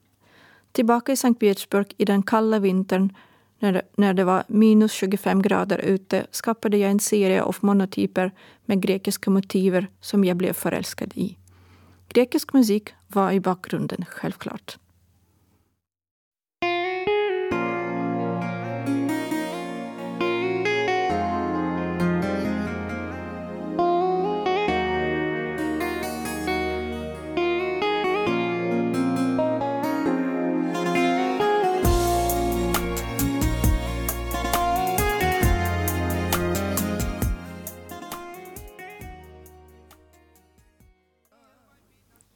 Tillbaka 0.71 1.12
i 1.12 1.15
Sankt 1.15 1.39
Petersburg 1.39 1.93
i 1.97 2.06
den 2.06 2.23
kalla 2.23 2.60
vintern 2.60 3.13
när 3.60 3.74
det, 3.74 3.82
när 3.95 4.13
det 4.13 4.24
var 4.24 4.43
minus 4.48 4.91
25 4.91 5.41
grader 5.41 5.78
ute 5.78 6.26
skapade 6.32 6.78
jag 6.78 6.91
en 6.91 7.00
serie 7.00 7.43
av 7.43 7.56
monotyper 7.60 8.32
med 8.65 8.82
grekiska 8.82 9.32
motiver 9.32 9.88
som 10.02 10.26
jag 10.26 10.38
blev 10.38 10.54
förälskad 10.54 11.12
i. 11.15 11.38
Grekisk 12.10 12.54
musik 12.54 12.93
var 13.08 13.32
i 13.32 13.39
bakgrunden, 13.39 14.06
självklart. 14.10 14.78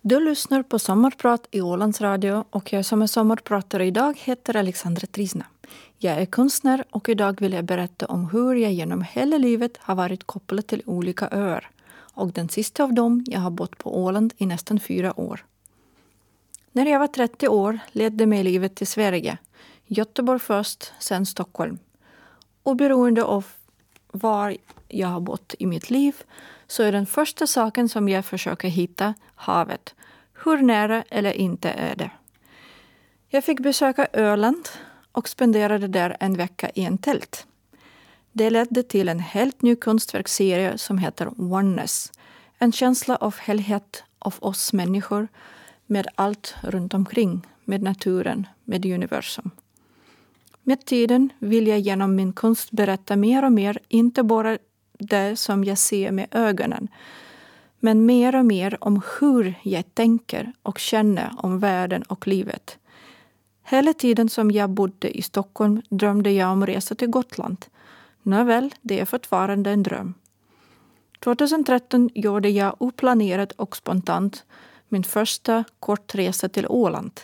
Du 0.06 0.20
lyssnar 0.20 0.64
på 0.64 0.80
Sommarprat 0.80 1.48
i 1.52 1.62
Ålands 1.62 2.02
Radio 2.02 2.46
och 2.50 2.74
jag 2.74 2.86
som 2.86 3.02
är 3.02 3.08
sommarpratare 3.08 3.86
idag 3.86 4.20
heter 4.20 4.56
Alexandra 4.56 5.08
Trisna. 5.08 5.46
Jag 5.98 6.22
är 6.22 6.26
konstnär 6.26 6.84
och 6.90 7.10
idag 7.10 7.42
vill 7.42 7.54
jag 7.54 7.66
berätta 7.66 8.06
om 8.06 8.30
hur 8.30 8.56
jag 8.56 8.74
genom 8.74 9.02
hela 9.02 9.38
livet 9.38 9.78
har 9.78 9.96
varit 9.96 10.24
kopplad 10.24 10.68
till 10.68 10.84
olika 10.86 11.30
öar. 11.32 11.70
Och 11.96 12.32
den 12.32 12.50
sista 12.50 12.84
av 12.84 12.94
dem, 12.94 13.24
jag 13.28 13.40
har 13.40 13.50
bott 13.50 13.78
på 13.78 14.04
Åland 14.04 14.34
i 14.38 14.46
nästan 14.46 14.80
fyra 14.80 15.20
år. 15.20 15.46
När 16.72 16.86
jag 16.86 17.00
var 17.00 17.08
30 17.08 17.48
år 17.48 17.80
ledde 17.92 18.26
mig 18.26 18.44
livet 18.44 18.76
till 18.76 18.88
Sverige. 18.88 19.38
Göteborg 19.86 20.40
först, 20.40 20.94
sen 21.00 21.26
Stockholm. 21.26 21.80
Oberoende 22.64 23.24
av 23.24 23.46
var 24.12 24.58
jag 24.88 25.08
har 25.08 25.20
bott 25.20 25.56
i 25.60 25.66
mitt 25.66 25.90
liv 25.90 26.16
så 26.68 26.84
är 26.84 26.92
den 26.92 27.06
första 27.06 27.48
saken 27.48 27.90
som 27.90 28.10
jag 28.10 28.26
försöker 28.26 28.68
hitta 28.68 29.14
havet. 29.36 29.96
Hur 30.46 30.58
nära 30.58 31.04
eller 31.10 31.34
inte 31.34 31.70
är 31.70 31.96
det? 31.96 32.12
Jag 33.30 33.44
fick 33.44 33.60
besöka 33.60 34.08
Öland 34.14 34.70
och 35.12 35.30
spenderade 35.30 35.88
där 35.88 36.18
en 36.20 36.34
vecka 36.34 36.70
i 36.76 36.86
en 36.86 36.98
tält. 36.98 37.48
Det 38.32 38.50
ledde 38.50 38.84
till 38.84 39.10
en 39.10 39.20
helt 39.20 39.62
ny 39.62 39.76
konstverksserie 39.76 40.78
som 40.78 40.98
heter 40.98 41.30
Oneness. 41.38 42.12
En 42.58 42.72
känsla 42.72 43.16
av 43.16 43.36
helhet 43.40 44.04
av 44.20 44.36
oss 44.40 44.74
människor 44.74 45.28
med 45.86 46.08
allt 46.16 46.56
runt 46.62 46.94
omkring, 46.94 47.48
med 47.66 47.82
naturen, 47.82 48.48
med 48.64 48.86
universum. 48.86 49.52
Med 50.64 50.86
tiden 50.86 51.30
vill 51.40 51.68
jag 51.68 51.80
genom 51.80 52.16
min 52.16 52.34
konst 52.34 52.72
berätta 52.72 53.16
mer 53.16 53.46
och 53.46 53.52
mer, 53.52 53.80
inte 53.88 54.24
bara 54.24 54.58
det 55.00 55.36
som 55.36 55.64
jag 55.64 55.78
ser 55.78 56.12
med 56.12 56.28
ögonen, 56.32 56.88
men 57.86 58.06
mer 58.06 58.36
och 58.36 58.46
mer 58.46 58.78
om 58.82 59.02
hur 59.20 59.56
jag 59.64 59.96
tänker 59.96 60.54
och 60.62 60.80
känner 60.80 61.32
om 61.38 61.60
världen 61.60 62.04
och 62.04 62.28
livet. 62.28 62.78
Hela 63.64 63.94
tiden 63.94 64.30
som 64.30 64.52
jag 64.52 64.70
bodde 64.70 65.18
i 65.18 65.22
Stockholm 65.22 65.82
drömde 65.90 66.32
jag 66.32 66.52
om 66.52 66.66
resa 66.66 66.96
till 66.96 67.08
Gotland. 67.08 67.66
Nåväl, 68.22 68.74
det 68.82 69.00
är 69.00 69.06
fortfarande 69.06 69.72
en 69.72 69.84
dröm. 69.84 70.14
2013 71.20 72.10
gjorde 72.14 72.50
jag 72.50 72.76
oplanerat 72.78 73.52
och 73.52 73.76
spontant 73.76 74.46
min 74.90 75.04
första 75.04 75.64
kortresa 75.80 76.50
till 76.50 76.68
Åland. 76.68 77.22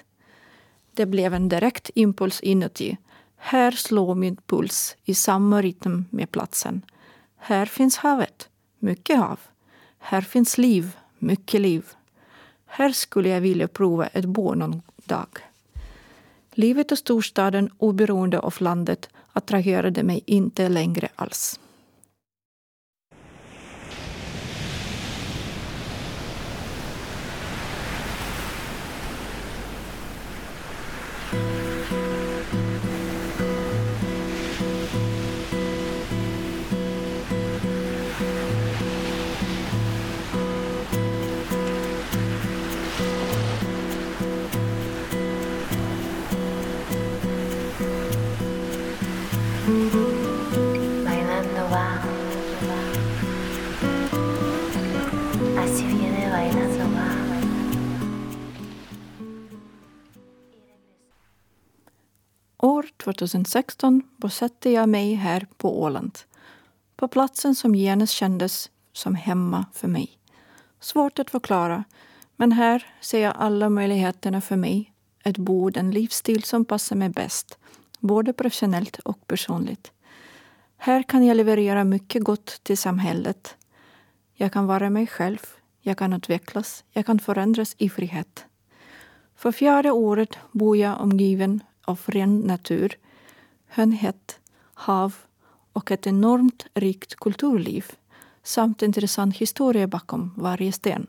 Det 0.92 1.06
blev 1.06 1.34
en 1.34 1.50
direkt 1.50 1.90
impuls 1.96 2.42
inuti. 2.42 2.98
Här 3.38 3.72
slår 3.72 4.16
min 4.16 4.36
puls 4.36 4.96
i 5.04 5.14
samma 5.14 5.62
rytm 5.62 6.06
med 6.10 6.32
platsen. 6.32 6.82
Här 7.38 7.66
finns 7.66 7.98
havet, 7.98 8.50
mycket 8.80 9.18
hav. 9.18 9.40
Här 10.00 10.22
finns 10.22 10.58
liv, 10.58 10.98
mycket 11.20 11.62
liv. 11.62 11.86
Här 12.66 12.92
skulle 12.92 13.30
jag 13.30 13.42
vilja 13.42 13.68
prova 13.68 14.10
att 14.14 14.26
bo 14.26 14.54
någon 14.54 14.82
dag. 15.06 15.28
Livet 16.52 16.92
i 16.92 16.96
storstaden, 16.96 17.70
oberoende 17.78 18.40
av 18.40 18.56
landet, 18.60 19.10
attraherade 19.34 20.04
mig 20.04 20.24
inte 20.26 20.70
längre 20.70 21.10
alls. 21.16 21.60
År 62.62 62.86
2016 63.04 64.02
bosatte 64.18 64.70
jag 64.70 64.90
mig 64.90 65.14
här 65.14 65.48
på 65.58 65.82
Åland. 65.82 66.20
På 66.96 67.08
platsen 67.08 67.56
som 67.56 67.76
genast 67.76 68.14
kändes 68.14 68.70
som 68.94 69.16
hemma 69.16 69.66
för 69.74 69.88
mig. 69.88 70.20
Svårt 70.80 71.20
att 71.20 71.30
förklara, 71.30 71.84
men 72.36 72.52
här 72.52 72.86
ser 73.02 73.20
jag 73.20 73.34
alla 73.38 73.70
möjligheterna 73.70 74.42
för 74.42 74.56
mig 74.56 74.94
att 75.24 75.38
bo 75.38 75.70
den 75.70 75.92
livsstil 75.92 76.44
som 76.44 76.66
passar 76.66 76.96
mig 76.96 77.10
bäst, 77.10 77.58
både 78.00 78.34
professionellt 78.34 79.00
och 79.00 79.28
personligt. 79.28 79.92
Här 80.78 81.04
kan 81.04 81.26
jag 81.26 81.38
leverera 81.38 81.84
mycket 81.84 82.24
gott 82.24 82.60
till 82.64 82.78
samhället. 82.78 83.56
Jag 84.34 84.54
kan 84.54 84.68
vara 84.68 84.90
mig 84.90 85.08
själv, 85.08 85.40
jag 85.82 85.98
kan 85.98 86.14
utvecklas, 86.14 86.84
jag 86.92 87.06
kan 87.06 87.20
förändras 87.20 87.76
i 87.78 87.90
frihet. 87.90 88.46
För 89.36 89.52
fjärde 89.52 89.92
året 89.92 90.38
bor 90.52 90.78
jag 90.78 91.02
omgiven 91.02 91.64
av 91.90 92.00
ren 92.06 92.40
natur, 92.40 92.98
hönhet, 93.68 94.40
hav 94.74 95.16
och 95.74 95.92
ett 95.92 96.08
enormt 96.08 96.66
rikt 96.74 97.16
kulturliv 97.16 97.86
samt 98.44 98.82
intressant 98.82 99.38
historia 99.38 99.88
bakom 99.88 100.34
varje 100.38 100.72
sten. 100.72 101.08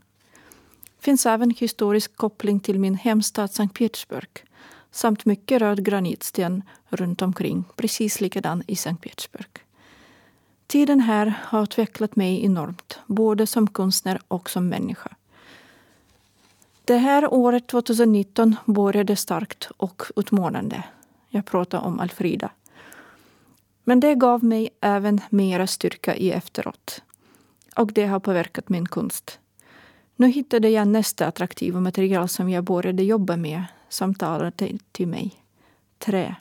finns 1.01 1.27
även 1.27 1.51
historisk 1.51 2.17
koppling 2.17 2.61
till 2.61 2.79
min 2.79 2.95
hemstad 2.95 3.49
Sankt 3.49 3.75
Petersburg 3.79 4.45
samt 4.91 5.25
mycket 5.25 5.61
röd 5.61 5.85
granitsten 5.85 6.63
runt 6.89 7.23
omkring, 7.23 7.65
precis 7.77 8.21
likadan 8.21 8.63
i 8.67 8.77
Sankt 8.77 9.03
Petersburg. 9.03 9.51
Tiden 10.67 11.01
här 11.01 11.35
har 11.45 11.63
utvecklat 11.63 12.17
mig 12.17 12.45
enormt, 12.45 12.99
både 13.07 13.47
som 13.47 13.67
konstnär 13.67 14.21
och 14.29 14.51
som 14.51 14.69
människa. 14.69 15.17
Det 16.91 16.99
här 16.99 17.35
året 17.35 17.67
2019 17.67 18.57
började 18.65 19.17
starkt 19.17 19.71
och 19.77 20.03
utmanande. 20.17 20.85
Jag 21.29 21.47
pratar 21.47 21.81
om 21.81 22.01
Alfrida. 22.01 22.51
Men 23.85 24.01
det 24.01 24.15
gav 24.15 24.45
mig 24.45 24.71
även 24.81 25.21
mera 25.31 25.67
styrka 25.67 26.17
i 26.17 26.31
efteråt. 26.31 27.03
Och 27.77 27.93
det 27.93 28.07
har 28.07 28.21
påverkat 28.21 28.69
min 28.69 28.87
konst. 28.87 29.39
Nu 30.17 30.29
hittade 30.29 30.69
jag 30.69 30.89
nästa 30.89 31.27
attraktiva 31.27 31.81
material 31.81 32.29
som 32.29 32.49
jag 32.51 32.65
började 32.65 33.03
jobba 33.03 33.37
med 33.37 33.65
som 33.89 34.15
talade 34.15 34.51
till, 34.51 34.79
till 34.93 35.09
mig. 35.09 35.35
Trä. 35.99 36.37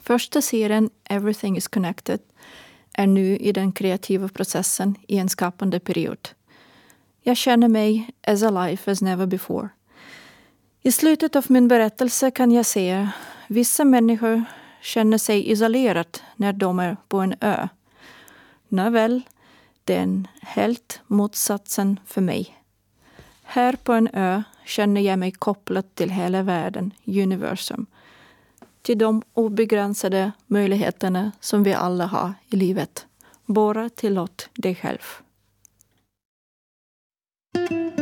Första 0.00 0.42
serien 0.42 0.90
Everything 1.04 1.56
is 1.56 1.68
connected 1.68 2.20
är 2.92 3.06
nu 3.06 3.36
i 3.36 3.52
den 3.52 3.72
kreativa 3.72 4.28
processen 4.28 4.94
i 5.08 5.18
en 5.18 5.28
skapande 5.28 5.80
period. 5.80 6.28
Jag 7.22 7.36
känner 7.36 7.68
mig 7.68 8.10
as 8.26 8.42
alive 8.42 8.92
as 8.92 9.02
never 9.02 9.26
before. 9.26 9.68
I 10.82 10.92
slutet 10.92 11.36
av 11.36 11.44
min 11.48 11.68
berättelse 11.68 12.30
kan 12.30 12.50
jag 12.50 12.66
se 12.66 13.08
vissa 13.46 13.84
människor 13.84 14.44
känner 14.80 15.18
sig 15.18 15.50
isolerade 15.50 16.18
när 16.36 16.52
de 16.52 16.78
är 16.78 16.96
på 17.08 17.18
en 17.18 17.34
ö. 17.40 17.68
Nåväl, 18.68 19.22
det 19.84 19.96
är 19.96 20.24
helt 20.42 21.00
motsatsen 21.06 22.00
för 22.06 22.20
mig. 22.20 22.58
Här 23.42 23.76
på 23.76 23.92
en 23.92 24.08
ö 24.12 24.42
känner 24.64 25.00
jag 25.00 25.18
mig 25.18 25.32
kopplad 25.32 25.94
till 25.94 26.10
hela 26.10 26.42
världen, 26.42 26.90
universum. 27.04 27.86
Till 28.82 28.98
de 28.98 29.22
obegränsade 29.34 30.32
möjligheterna 30.46 31.32
som 31.40 31.62
vi 31.62 31.74
alla 31.74 32.06
har 32.06 32.34
i 32.48 32.56
livet. 32.56 33.06
Bara 33.46 33.88
tillåt 33.88 34.48
dig 34.54 34.74
själv. 34.74 35.22
Thank 37.54 37.70
you. 37.98 38.01